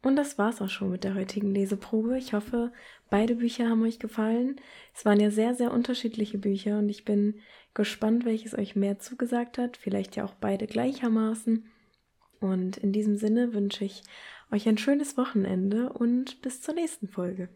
Und 0.00 0.16
das 0.16 0.38
war's 0.38 0.62
auch 0.62 0.70
schon 0.70 0.88
mit 0.88 1.04
der 1.04 1.14
heutigen 1.14 1.52
Leseprobe. 1.52 2.16
Ich 2.16 2.32
hoffe, 2.32 2.72
beide 3.10 3.34
Bücher 3.34 3.68
haben 3.68 3.82
euch 3.82 3.98
gefallen. 3.98 4.58
Es 4.94 5.04
waren 5.04 5.20
ja 5.20 5.30
sehr, 5.30 5.54
sehr 5.54 5.70
unterschiedliche 5.70 6.38
Bücher 6.38 6.78
und 6.78 6.88
ich 6.88 7.04
bin 7.04 7.40
gespannt, 7.74 8.24
welches 8.24 8.56
euch 8.56 8.74
mehr 8.74 9.00
zugesagt 9.00 9.58
hat. 9.58 9.76
Vielleicht 9.76 10.16
ja 10.16 10.24
auch 10.24 10.34
beide 10.40 10.66
gleichermaßen. 10.66 11.66
Und 12.40 12.76
in 12.78 12.92
diesem 12.92 13.16
Sinne 13.16 13.52
wünsche 13.52 13.84
ich 13.84 14.02
euch 14.50 14.68
ein 14.68 14.78
schönes 14.78 15.16
Wochenende 15.16 15.92
und 15.92 16.40
bis 16.42 16.60
zur 16.60 16.74
nächsten 16.74 17.08
Folge. 17.08 17.48